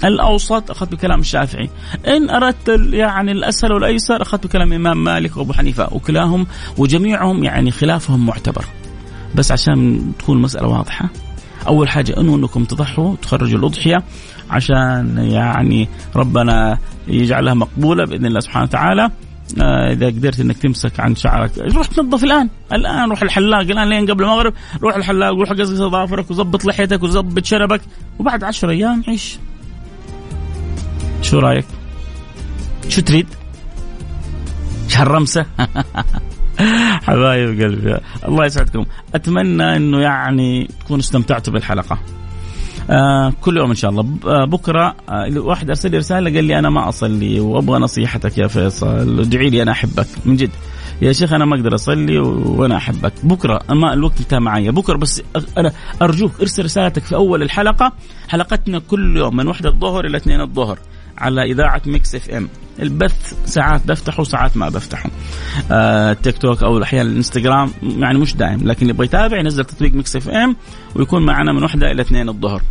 الأوسط 0.05 0.71
أخذت 0.71 0.93
بكلام 0.93 1.21
الشافعي. 1.21 1.71
إن 2.07 2.31
أردت 2.31 2.69
يعني 2.93 3.33
الأسهل 3.33 3.73
والأيسر 3.73 4.23
أخذت 4.23 4.47
بكلام 4.47 4.73
الإمام 4.73 5.05
مالك 5.05 5.37
وأبو 5.37 5.53
حنيفة. 5.53 5.89
وكلاهم 5.93 6.47
وجميعهم 6.79 7.45
يعني 7.45 7.71
خلافهم 7.71 8.27
معتبر. 8.27 8.65
بس 9.35 9.53
عشان 9.53 10.01
تكون 10.19 10.37
المساله 10.37 10.69
واضحة. 10.69 11.09
أول 11.67 11.89
حاجة 11.89 12.21
إنه 12.21 12.35
إنكم 12.35 12.65
تضحوا 12.65 13.17
تخرجوا 13.23 13.59
الأضحية 13.59 14.03
عشان 14.51 15.19
يعني 15.19 15.89
ربنا 16.17 16.79
يجعلها 17.09 17.55
مقبولة 17.55 18.05
بإذن 18.05 18.27
الله 18.27 18.41
سبحانه 18.41 18.65
وتعالى. 18.65 19.11
آه 19.63 19.93
إذا 19.93 20.07
قدرت 20.07 20.41
إنك 20.41 20.59
تمسك 20.59 21.01
عن 21.01 21.15
شعرك 21.15 21.59
روح 21.59 21.87
تنظف 21.87 22.25
الآن. 22.25 22.49
الآن 22.73 23.11
روح 23.11 23.23
الحلاق 23.23 23.61
الآن 23.61 23.89
لين 23.89 24.11
قبل 24.11 24.25
المغرب 24.25 24.55
روح 24.83 24.97
الحلاق 24.97 25.31
روح 25.31 25.51
قصقص 25.51 25.69
ظافرك 25.69 26.31
وظبط 26.31 26.65
لحيتك 26.65 27.03
وظبط 27.03 27.45
شنبك 27.45 27.81
وبعد 28.19 28.45
عشر 28.45 28.71
أيام 28.71 29.03
عيش. 29.09 29.39
شو 31.23 31.39
رأيك؟ 31.39 31.67
شو 32.89 33.01
تريد؟ 33.01 33.27
شهر 34.89 35.09
رمسة. 35.09 35.47
حبايب 37.07 37.63
قلبي. 37.63 37.99
الله 38.29 38.47
يسعدكم. 38.47 38.85
أتمنى 39.15 39.77
إنه 39.77 40.01
يعني 40.01 40.69
تكونوا 40.81 41.01
استمتعتوا 41.01 41.53
بالحلقة. 41.53 41.99
آه 42.91 43.33
كل 43.41 43.57
يوم 43.57 43.71
إن 43.71 43.75
شاء 43.77 43.91
الله. 43.91 44.07
آه 44.27 44.45
بكرة 44.45 44.97
آه 45.09 45.39
واحد 45.39 45.69
أرسل 45.69 45.91
لي 45.91 45.99
رسالة 45.99 46.35
قال 46.35 46.45
لي 46.45 46.59
أنا 46.59 46.71
ما 46.71 46.89
أصلي 46.89 47.41
وأبغى 47.41 47.79
نصيحتك 47.79 48.39
يا 48.39 48.47
فيصل. 48.47 49.21
ادعي 49.21 49.51
لي 49.51 49.63
أنا 49.63 49.73
أحبك. 49.73 50.07
من 50.25 50.37
جد. 50.37 50.51
يا 51.03 51.13
شيخ 51.13 51.33
أنا 51.33 51.45
ما 51.45 51.57
أقدر 51.57 51.75
أصلي 51.75 52.19
وأنا 52.19 52.77
أحبك. 52.77 53.13
بكرة 53.23 53.61
ما 53.71 53.93
الوقت 53.93 54.21
انتهى 54.21 54.41
معي 54.41 54.71
بكرة 54.71 54.97
بس 54.97 55.23
أنا 55.59 55.73
أرجوك 56.03 56.41
ارسل 56.41 56.65
رسالتك 56.65 57.03
في 57.03 57.15
أول 57.15 57.43
الحلقة. 57.43 57.93
حلقتنا 58.29 58.79
كل 58.79 59.17
يوم 59.17 59.37
من 59.37 59.49
وحدة 59.49 59.69
الظهر 59.69 60.07
إلى 60.07 60.17
اثنين 60.17 60.41
الظهر. 60.41 60.79
على 61.19 61.43
إذاعة 61.43 61.83
ميكس 61.87 62.15
FM. 62.15 62.49
البث 62.83 63.35
ساعات 63.45 63.87
بفتحه 63.87 64.21
وساعات 64.21 64.57
ما 64.57 64.69
بفتحه. 64.69 65.11
آه 65.71 66.13
تيك 66.13 66.39
توك 66.39 66.63
أو 66.63 66.83
أحيانا 66.83 67.11
الإنستغرام 67.11 67.71
يعني 67.83 68.19
مش 68.19 68.37
دائم 68.37 68.69
لكن 68.69 68.81
اللي 68.83 68.91
يبغى 68.91 69.07
يتابع 69.07 69.39
ينزل 69.39 69.65
تطبيق 69.65 69.93
ميكس 69.93 70.17
FM 70.17 70.57
ويكون 70.95 71.27
معنا 71.27 71.53
من 71.53 71.63
واحدة 71.63 71.91
إلى 71.91 72.03
اثنين 72.03 72.29
الظهر. 72.29 72.63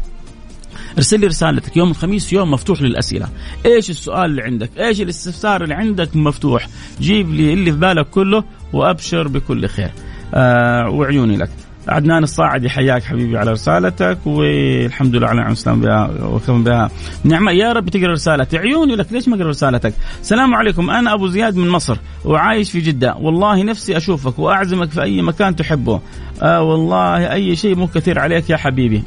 ارسل 0.97 1.19
لي 1.19 1.27
رسالتك 1.27 1.77
يوم 1.77 1.89
الخميس 1.89 2.34
يوم 2.34 2.51
مفتوح 2.51 2.81
للأسئلة. 2.81 3.29
إيش 3.65 3.89
السؤال 3.89 4.25
اللي 4.25 4.41
عندك؟ 4.41 4.69
إيش 4.77 5.01
الاستفسار 5.01 5.63
اللي 5.63 5.73
عندك 5.73 6.15
مفتوح؟ 6.15 6.67
جيب 7.01 7.34
لي 7.34 7.53
اللي 7.53 7.71
في 7.71 7.77
بالك 7.77 8.10
كله 8.10 8.43
وأبشر 8.73 9.27
بكل 9.27 9.67
خير. 9.67 9.91
آه 10.34 10.89
وعيوني 10.89 11.38
لك. 11.38 11.49
عدنان 11.88 12.24
الصاعدي 12.24 12.69
حياك 12.69 13.04
حبيبي 13.04 13.38
على 13.38 13.52
رسالتك 13.52 14.17
والحمد 14.26 15.15
لله 15.15 15.28
على 15.28 15.38
نعم 15.38 15.48
الاسلام 15.48 15.82
بها 15.82 16.10
وكم 16.24 16.63
بها. 16.63 16.89
نعمة 17.24 17.52
يا 17.52 17.74
رب 17.74 17.89
تقرأ 17.89 18.12
رسالتي 18.12 18.58
عيوني 18.58 18.95
لك 18.95 19.13
ليش 19.13 19.28
ما 19.28 19.36
أقرأ 19.36 19.50
رسالتك؟ 19.50 19.93
السلام 20.21 20.56
عليكم. 20.56 20.89
أنا 20.89 21.13
أبو 21.13 21.28
زياد 21.28 21.56
من 21.56 21.69
مصر 21.69 21.98
وعايش 22.26 22.71
في 22.71 22.80
جدة. 22.80 23.15
والله 23.19 23.63
نفسي 23.63 23.98
أشوفك 23.98 24.39
وأعزمك 24.39 24.89
في 24.89 25.02
أي 25.02 25.21
مكان 25.21 25.56
تحبه. 25.56 26.02
آه 26.41 26.62
والله 26.62 27.34
أي 27.34 27.56
شيء 27.56 27.76
مو 27.76 27.88
كثير 27.88 28.19
عليك 28.19 28.50
يا 28.50 28.58
حبيبي. 28.58 29.04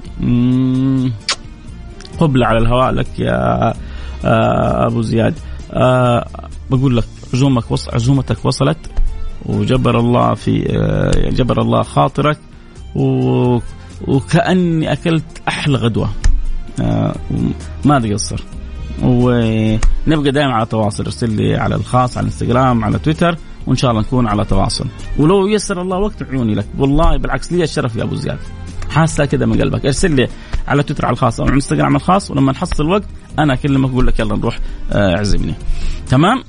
قبلة 2.19 2.47
على 2.47 2.59
الهواء 2.59 2.91
لك 2.91 3.19
يا 3.19 3.69
آه 4.25 4.87
أبو 4.87 5.03
زياد. 5.03 5.35
آه 5.73 6.27
بقول 6.71 6.97
لك 6.97 7.05
عزومك 7.35 7.71
وص... 7.71 7.89
عزومتك 7.89 8.45
وصلت 8.45 8.79
وجبر 9.47 9.99
الله 9.99 10.35
في 10.35 10.77
آه 10.77 11.31
جبر 11.31 11.63
الله 11.63 11.83
خاطرك. 11.83 12.39
و... 12.95 13.59
وكأني 14.07 14.93
أكلت 14.93 15.25
أحلى 15.49 15.79
غدوة. 15.79 16.11
آه 16.81 17.15
ما 17.85 18.01
تقصر 18.01 18.45
ونبقى 19.03 20.33
دائما 20.33 20.55
على 20.55 20.67
تواصل. 20.67 21.05
ارسل 21.05 21.31
لي 21.31 21.57
على 21.57 21.75
الخاص 21.75 22.17
على 22.17 22.25
الانستغرام 22.25 22.85
على 22.85 22.99
تويتر 22.99 23.37
وإن 23.67 23.77
شاء 23.77 23.91
الله 23.91 24.03
نكون 24.03 24.27
على 24.27 24.45
تواصل. 24.45 24.87
ولو 25.19 25.47
يسر 25.47 25.83
الله 25.83 25.99
وقت 25.99 26.23
عيوني 26.23 26.55
لك. 26.55 26.67
والله 26.79 27.17
بالعكس 27.17 27.53
لي 27.53 27.65
الشرف 27.65 27.97
يا 27.97 28.03
أبو 28.03 28.15
زياد. 28.15 28.39
حاسة 28.91 29.25
كذا 29.25 29.47
من 29.47 29.61
قلبك. 29.61 29.87
ارسل 29.87 30.15
لي 30.15 30.29
على 30.69 30.83
تويتر 30.83 31.07
على 31.07 31.13
الخاص 31.13 31.41
أو 31.41 31.47
على 31.47 31.51
الانستغرام 31.51 31.97
الخاص 31.97 32.31
ولما 32.31 32.53
نحصل 32.53 32.87
وقت 32.87 33.05
أنا 33.39 33.55
أكلمك 33.55 33.91
أقول 33.91 34.07
لك 34.07 34.19
يلا 34.21 34.37
نروح 34.37 34.59
آه، 34.93 35.17
اعزمني. 35.17 35.55
تمام؟ 36.09 36.43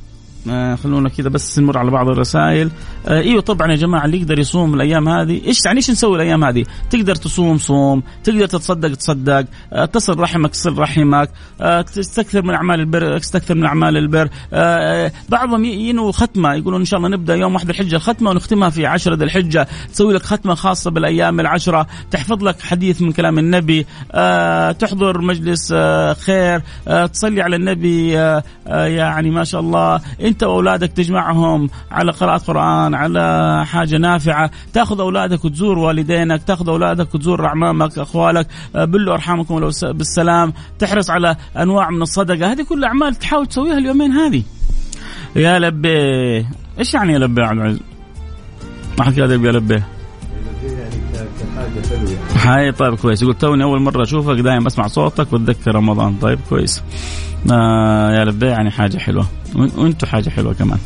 آه 0.50 0.76
خلونا 0.76 1.10
كذا 1.10 1.30
بس 1.30 1.60
نمر 1.60 1.78
على 1.78 1.92
بعض 1.92 2.10
الرسائل. 2.10 2.72
آه 3.08 3.22
إيوه 3.22 3.42
طبعا 3.42 3.72
يا 3.72 3.76
جماعة 3.76 4.06
اللي 4.06 4.18
يقدر 4.22 4.40
يصوم 4.40 4.74
الأيام 4.74 5.10
هذه 5.10 5.42
إيش 5.46 5.66
يعني 5.66 5.78
إيش 5.78 5.92
نسوي 5.92 6.16
الأيام 6.16 6.44
هذه؟ 6.44 6.66
تقدر 6.90 7.16
تصوم 7.16 7.58
صوم 7.58 8.04
تقدر 8.24 8.46
تتصدق 8.46 8.96
تصدق 8.96 9.46
آه 9.74 9.86
تصل 9.86 10.20
رحمك 10.20 10.52
تصل 10.52 10.78
رحمك 10.78 11.30
آه 11.62 11.82
تستكثر 11.82 12.42
من 12.42 12.54
أعمال 12.54 12.80
البر 12.80 13.18
تستكثر 13.18 13.56
من 13.56 13.66
أعمال 13.66 13.98
البر. 13.98 14.30
آه 14.54 15.12
بعضهم 15.30 15.66
ينووا 15.66 16.12
ختمة 16.12 16.54
يقولون 16.54 16.80
إن 16.80 16.86
شاء 16.86 16.98
الله 16.98 17.10
نبدأ 17.10 17.36
يوم 17.36 17.54
واحد 17.54 17.70
الحجة 17.70 17.96
الختمه 17.96 18.30
ونختمها 18.30 18.70
في 18.70 18.86
عشرة 18.86 19.16
ذي 19.16 19.24
الحجة. 19.24 19.68
تسوي 19.94 20.14
لك 20.14 20.24
ختمة 20.24 20.56
خاصة 20.56 20.92
بالأيام 20.92 21.40
العشرة. 21.40 21.88
تحفظ 22.12 22.44
لك 22.44 22.62
حديث 22.62 23.02
من 23.02 23.12
كلام 23.12 23.40
النبي. 23.40 23.86
آه 24.12 24.72
تحضر 24.72 25.22
مجلس 25.22 25.72
آه 25.76 26.14
خير. 26.14 26.62
آه 26.88 27.06
تصلي 27.06 27.42
على 27.42 27.56
النبي. 27.56 28.20
آه 28.20 28.44
آه 28.68 28.86
يعني 28.86 29.32
ما 29.32 29.44
شاء 29.44 29.62
الله. 29.62 30.02
انت 30.22 30.39
واولادك 30.44 30.92
تجمعهم 30.92 31.70
على 31.92 32.12
قراءة 32.12 32.38
قرآن 32.38 32.96
على 32.96 33.64
حاجة 33.66 33.98
نافعة. 33.98 34.52
تاخذ 34.74 35.00
أولادك 35.00 35.46
وتزور 35.46 35.78
والدينك 35.78 36.44
تاخذ 36.44 36.70
أولادك 36.70 37.16
وتزور 37.16 37.46
اعمامك 37.46 38.00
أخوالك. 38.00 38.48
آه 38.76 38.86
بلوا 38.86 39.14
أرحامكم 39.14 39.60
بالسلام. 39.84 40.54
تحرص 40.80 41.10
على 41.10 41.36
أنواع 41.58 41.90
من 41.90 42.02
الصدقة. 42.02 42.52
هذه 42.52 42.64
كل 42.64 42.84
اعمال 42.84 43.16
تحاول 43.16 43.48
تسويها 43.48 43.78
اليومين 43.78 44.12
هذه. 44.12 44.44
يا 45.36 45.60
لبي. 45.60 46.48
إيش 46.80 46.94
يعني 46.94 47.14
يا 47.14 47.20
لبي 47.20 47.42
يا 47.42 47.48
عبد 47.48 47.60
العزيز؟ 47.60 47.80
ما 49.00 49.06
حد 49.06 49.14
كذا 49.14 49.90
يا 51.62 51.96
لبي 51.98 52.18
هاي 52.36 52.72
طيب 52.72 52.96
كويس. 52.96 53.22
يقول 53.22 53.34
توني 53.34 53.64
أول 53.64 53.82
مرة 53.82 54.04
أشوفك 54.04 54.36
دائما 54.40 54.68
اسمع 54.68 54.88
صوتك 54.88 55.34
وأتذكر 55.34 55.76
رمضان. 55.76 56.16
طيب 56.22 56.40
كويس. 56.50 56.84
آه 57.52 58.12
يا 58.12 58.26
لبي 58.26 58.46
يعني 58.46 58.72
حاجة 58.72 58.98
حلوة. 58.98 59.26
وأنتم 59.56 60.08
حاجة 60.08 60.30
حلوة 60.30 60.54
كمان. 60.54 60.78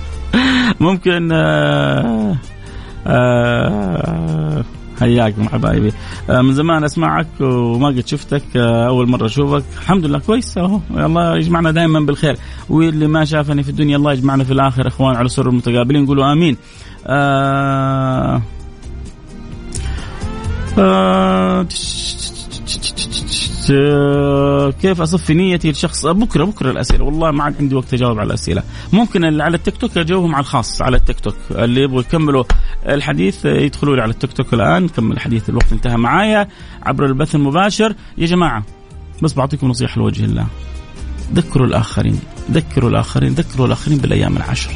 ممكن 0.80 1.32
آه 1.32 2.36
آه 3.06 4.64
حياكم 5.00 5.48
حبايبي. 5.48 5.92
آه 6.30 6.40
من 6.40 6.52
زمان 6.52 6.84
أسمعك 6.84 7.26
وما 7.40 7.88
قد 7.88 8.06
شفتك 8.06 8.42
آه 8.56 8.86
أول 8.86 9.08
مرة 9.08 9.26
أشوفك. 9.26 9.64
الحمد 9.82 10.06
لله 10.06 10.18
كويس 10.18 10.58
أهو. 10.58 10.80
الله 10.90 11.36
يجمعنا 11.36 11.70
دائما 11.70 12.00
بالخير. 12.00 12.36
واللي 12.68 13.06
ما 13.06 13.24
شافني 13.24 13.62
في 13.62 13.68
الدنيا 13.68 13.96
الله 13.96 14.12
يجمعنا 14.12 14.44
في 14.44 14.52
الآخر 14.52 14.88
إخوان 14.88 15.16
على 15.16 15.28
سر 15.28 15.48
المتقابلين. 15.48 16.06
قولوا 16.06 16.32
آمين. 16.32 16.56
آه 17.06 18.42
آه 20.78 21.66
كيف 24.82 25.00
أصفي 25.00 25.34
نيتي 25.34 25.70
لشخص؟ 25.70 26.06
بكرة 26.06 26.44
بكرة 26.44 26.70
الأسئلة. 26.70 27.04
والله 27.04 27.30
ما 27.30 27.44
عاد 27.44 27.54
عندي 27.60 27.74
وقت 27.74 27.94
أجاوب 27.94 28.18
على 28.18 28.26
الأسئلة. 28.26 28.62
ممكن 28.92 29.24
اللي 29.24 29.42
على 29.42 29.56
التيك 29.56 29.76
توك 29.76 29.98
أجاوبهم 29.98 30.34
على 30.34 30.42
الخاص 30.42 30.82
على 30.82 30.96
التيك 30.96 31.20
توك. 31.20 31.34
اللي 31.50 31.82
يبغوا 31.82 32.00
يكملوا 32.00 32.44
الحديث 32.88 33.44
يدخلوا 33.44 33.96
لي 33.96 34.02
على 34.02 34.10
التيك 34.10 34.32
توك 34.32 34.54
الآن. 34.54 34.82
نكمل 34.82 35.12
الحديث 35.12 35.48
الوقت 35.48 35.72
انتهى 35.72 35.96
معايا. 35.96 36.48
عبر 36.82 37.06
البث 37.06 37.34
المباشر 37.34 37.94
يا 38.18 38.26
جماعة 38.26 38.62
بس 39.22 39.34
بعطيكم 39.34 39.68
نصيحة 39.68 39.98
لوجه 39.98 40.24
الله. 40.24 40.46
ذكروا 41.34 41.66
الآخرين 41.66 42.20
ذكروا 42.50 42.90
الآخرين 42.90 43.32
ذكروا 43.32 43.66
الآخرين 43.66 43.98
بالأيام 43.98 44.36
العشر. 44.36 44.70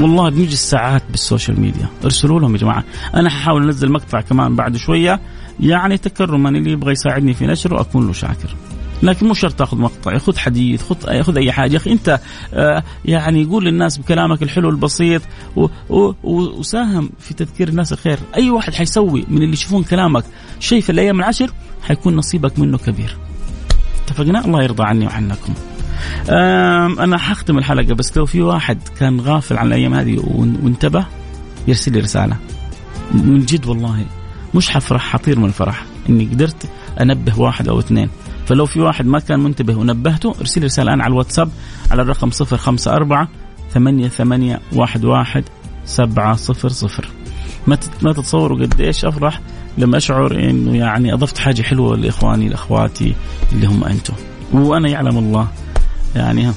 والله 0.00 0.30
بنجلس 0.30 0.70
ساعات 0.70 1.02
بالسوشيال 1.10 1.60
ميديا. 1.60 1.88
ارسلوا 2.04 2.40
لهم 2.40 2.52
يا 2.52 2.60
جماعة. 2.60 2.84
أنا 3.14 3.30
حاول 3.30 3.64
أنزل 3.64 3.92
مقطع 3.92 4.20
كمان 4.20 4.56
بعد 4.56 4.76
شوية. 4.76 5.20
يعني 5.60 5.98
تكرما 5.98 6.48
اللي 6.48 6.70
يبغى 6.70 6.92
يساعدني 6.92 7.34
في 7.34 7.46
نشره 7.46 7.80
أكون 7.80 8.06
له 8.06 8.12
شاكر. 8.12 8.56
لكن 9.02 9.26
مو 9.26 9.34
شرط 9.34 9.52
تاخذ 9.52 9.78
مقطع. 9.78 10.18
خذ 10.18 10.38
حديث 10.38 10.82
خذ 10.82 11.22
خذ 11.22 11.36
أي 11.36 11.52
حاجة. 11.52 11.72
يا 11.72 11.76
أخي 11.76 11.92
أنت 11.92 12.20
آه 12.54 12.82
يعني 13.04 13.44
قول 13.44 13.64
للناس 13.64 13.98
بكلامك 13.98 14.42
الحلو 14.42 14.70
البسيط 14.70 15.22
و 15.56 15.66
و 15.90 16.12
وساهم 16.24 17.10
في 17.18 17.34
تذكير 17.34 17.68
الناس 17.68 17.92
الخير. 17.92 18.18
أي 18.36 18.50
واحد 18.50 18.74
حيسوي 18.74 19.24
من 19.28 19.42
اللي 19.42 19.52
يشوفون 19.52 19.82
كلامك 19.82 20.24
شيء 20.60 20.80
في 20.80 20.90
الأيام 20.90 21.18
العشر 21.18 21.50
حيكون 21.82 22.16
نصيبك 22.16 22.58
منه 22.58 22.78
كبير. 22.78 23.16
اتفقنا؟ 24.04 24.44
الله 24.44 24.62
يرضى 24.62 24.82
عني 24.82 25.06
وعنكم. 25.06 25.54
أنا 27.00 27.18
حختم 27.18 27.58
الحلقة 27.58 27.94
بس 27.94 28.16
لو 28.16 28.26
في 28.26 28.42
واحد 28.42 28.78
كان 28.98 29.20
غافل 29.20 29.58
عن 29.58 29.66
الأيام 29.66 29.94
هذه 29.94 30.22
وانتبه 30.62 31.06
يرسل 31.68 31.92
لي 31.92 32.00
رسالة. 32.00 32.36
من 33.14 33.40
جد 33.40 33.66
والله 33.66 34.04
مش 34.54 34.70
حفرح 34.70 35.02
حطير 35.02 35.38
من 35.38 35.44
الفرح. 35.44 35.84
إني 36.08 36.24
قدرت 36.24 36.70
أنبه 37.00 37.40
واحد 37.40 37.68
أو 37.68 37.78
اثنين. 37.78 38.08
فلو 38.46 38.66
في 38.66 38.80
واحد 38.80 39.06
ما 39.06 39.18
كان 39.18 39.40
منتبه 39.40 39.76
ونبهته 39.76 40.34
ارسل 40.40 40.60
لي 40.60 40.66
رسالة 40.66 40.88
الان 40.88 41.00
على 41.00 41.12
الواتساب 41.12 41.50
على 41.90 42.02
الرقم 42.02 42.30
054 42.52 43.28
ثمانية 43.74 44.08
ثمانية 44.08 44.60
واحد 44.72 45.04
واحد 45.04 45.44
سبعة 45.84 46.36
صفر 46.36 46.68
صفر. 46.68 47.08
ما 47.66 47.78
ما 48.02 48.12
تتصوروا 48.12 48.58
قديش 48.58 49.04
أفرح 49.04 49.40
لما 49.78 49.96
أشعر 49.96 50.50
إنه 50.50 50.76
يعني 50.76 51.12
أضفت 51.14 51.38
حاجة 51.38 51.62
حلوة 51.62 51.96
لإخواني 51.96 52.48
لأخواتي 52.48 53.14
اللي 53.52 53.66
هم 53.66 53.84
أنتم. 53.84 54.14
وأنا 54.52 54.88
يعلم 54.88 55.18
الله 55.18 55.48
يعني 56.16 56.52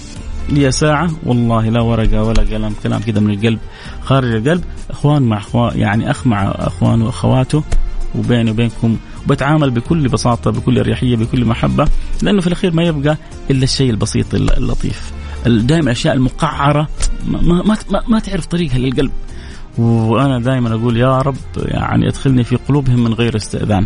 لي 0.50 0.72
ساعة 0.72 1.12
والله 1.26 1.70
لا 1.70 1.82
ورقة 1.82 2.24
ولا 2.24 2.42
قلم 2.42 2.74
كلام 2.84 3.02
كذا 3.02 3.20
من 3.20 3.34
القلب 3.34 3.60
خارج 4.02 4.36
القلب. 4.36 4.64
إخوان 4.90 5.22
مع 5.22 5.38
اخوان 5.38 5.80
يعني 5.80 6.12
أخ 6.12 6.28
مع 6.28 6.44
اخوانه 6.56 7.06
وأخواته 7.06 7.64
وبيني 8.16 8.52
وبينكم 8.52 8.98
وبتعامل 9.26 9.72
بكل 9.72 10.08
بساطة 10.08 10.52
بكل 10.52 10.80
أريحية 10.80 11.16
بكل 11.16 11.46
محبة 11.46 11.88
لأنه 12.22 12.42
في 12.42 12.48
الأخير 12.48 12.74
ما 12.74 12.84
يبقى 12.84 13.18
إلا 13.52 13.64
الشيء 13.64 13.90
البسيط 13.90 14.34
اللطيف. 14.36 15.12
دائما 15.46 15.84
الأشياء 15.84 16.14
المقعرة 16.14 16.88
ما, 17.28 17.42
ما, 17.42 17.64
ما, 17.64 18.04
ما 18.08 18.20
تعرف 18.20 18.46
طريقها 18.46 18.78
للقلب. 18.78 19.12
وأنا 19.78 20.40
دائما 20.40 20.74
أقول 20.76 20.98
يا 20.98 21.18
رب 21.18 21.38
يعني 21.58 22.08
أدخلني 22.08 22.44
في 22.44 22.56
قلوبهم 22.56 23.04
من 23.04 23.14
غير 23.14 23.36
استئذان. 23.36 23.86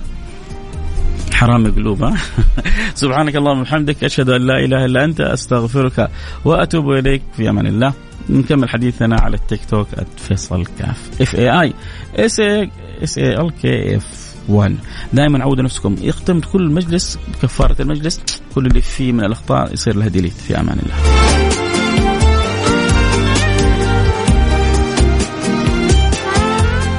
حرام 1.42 1.72
قلوب 1.76 2.10
سبحانك 3.02 3.36
اللهم 3.36 3.60
وبحمدك 3.60 4.04
أشهد 4.04 4.30
أن 4.30 4.42
لا 4.42 4.60
إله 4.60 4.86
إلا 4.86 5.04
أنت 5.06 5.22
أستغفرك 5.22 6.10
وأتوب 6.46 6.92
إليك 6.92 7.22
في 7.38 7.50
أمان 7.50 7.68
الله. 7.68 7.94
نكمل 8.30 8.70
حديثنا 8.70 9.22
على 9.22 9.36
التيك 9.36 9.66
توك 9.66 9.88
فيصل 10.18 10.66
كاف 10.66 11.22
F 11.22 11.36
A 11.36 11.62
I 11.62 11.74
S 12.16 12.40
A 12.40 12.70
S 13.04 13.18
A 13.18 13.42
L 13.42 13.52
K 13.62 13.96
F 13.96 14.36
1 14.50 14.78
دائما 15.14 15.44
عودوا 15.44 15.64
نفسكم 15.64 15.96
يختم 16.02 16.40
كل 16.40 16.72
مجلس 16.72 17.20
بكفاره 17.34 17.82
المجلس 17.82 18.22
كل 18.56 18.66
اللي 18.66 18.82
فيه 18.82 19.12
من 19.12 19.24
الأخطاء 19.24 19.74
يصير 19.74 19.96
له 19.96 20.08
ديليت 20.08 20.34
في 20.34 20.60
أمان 20.60 20.80
الله. 20.80 21.51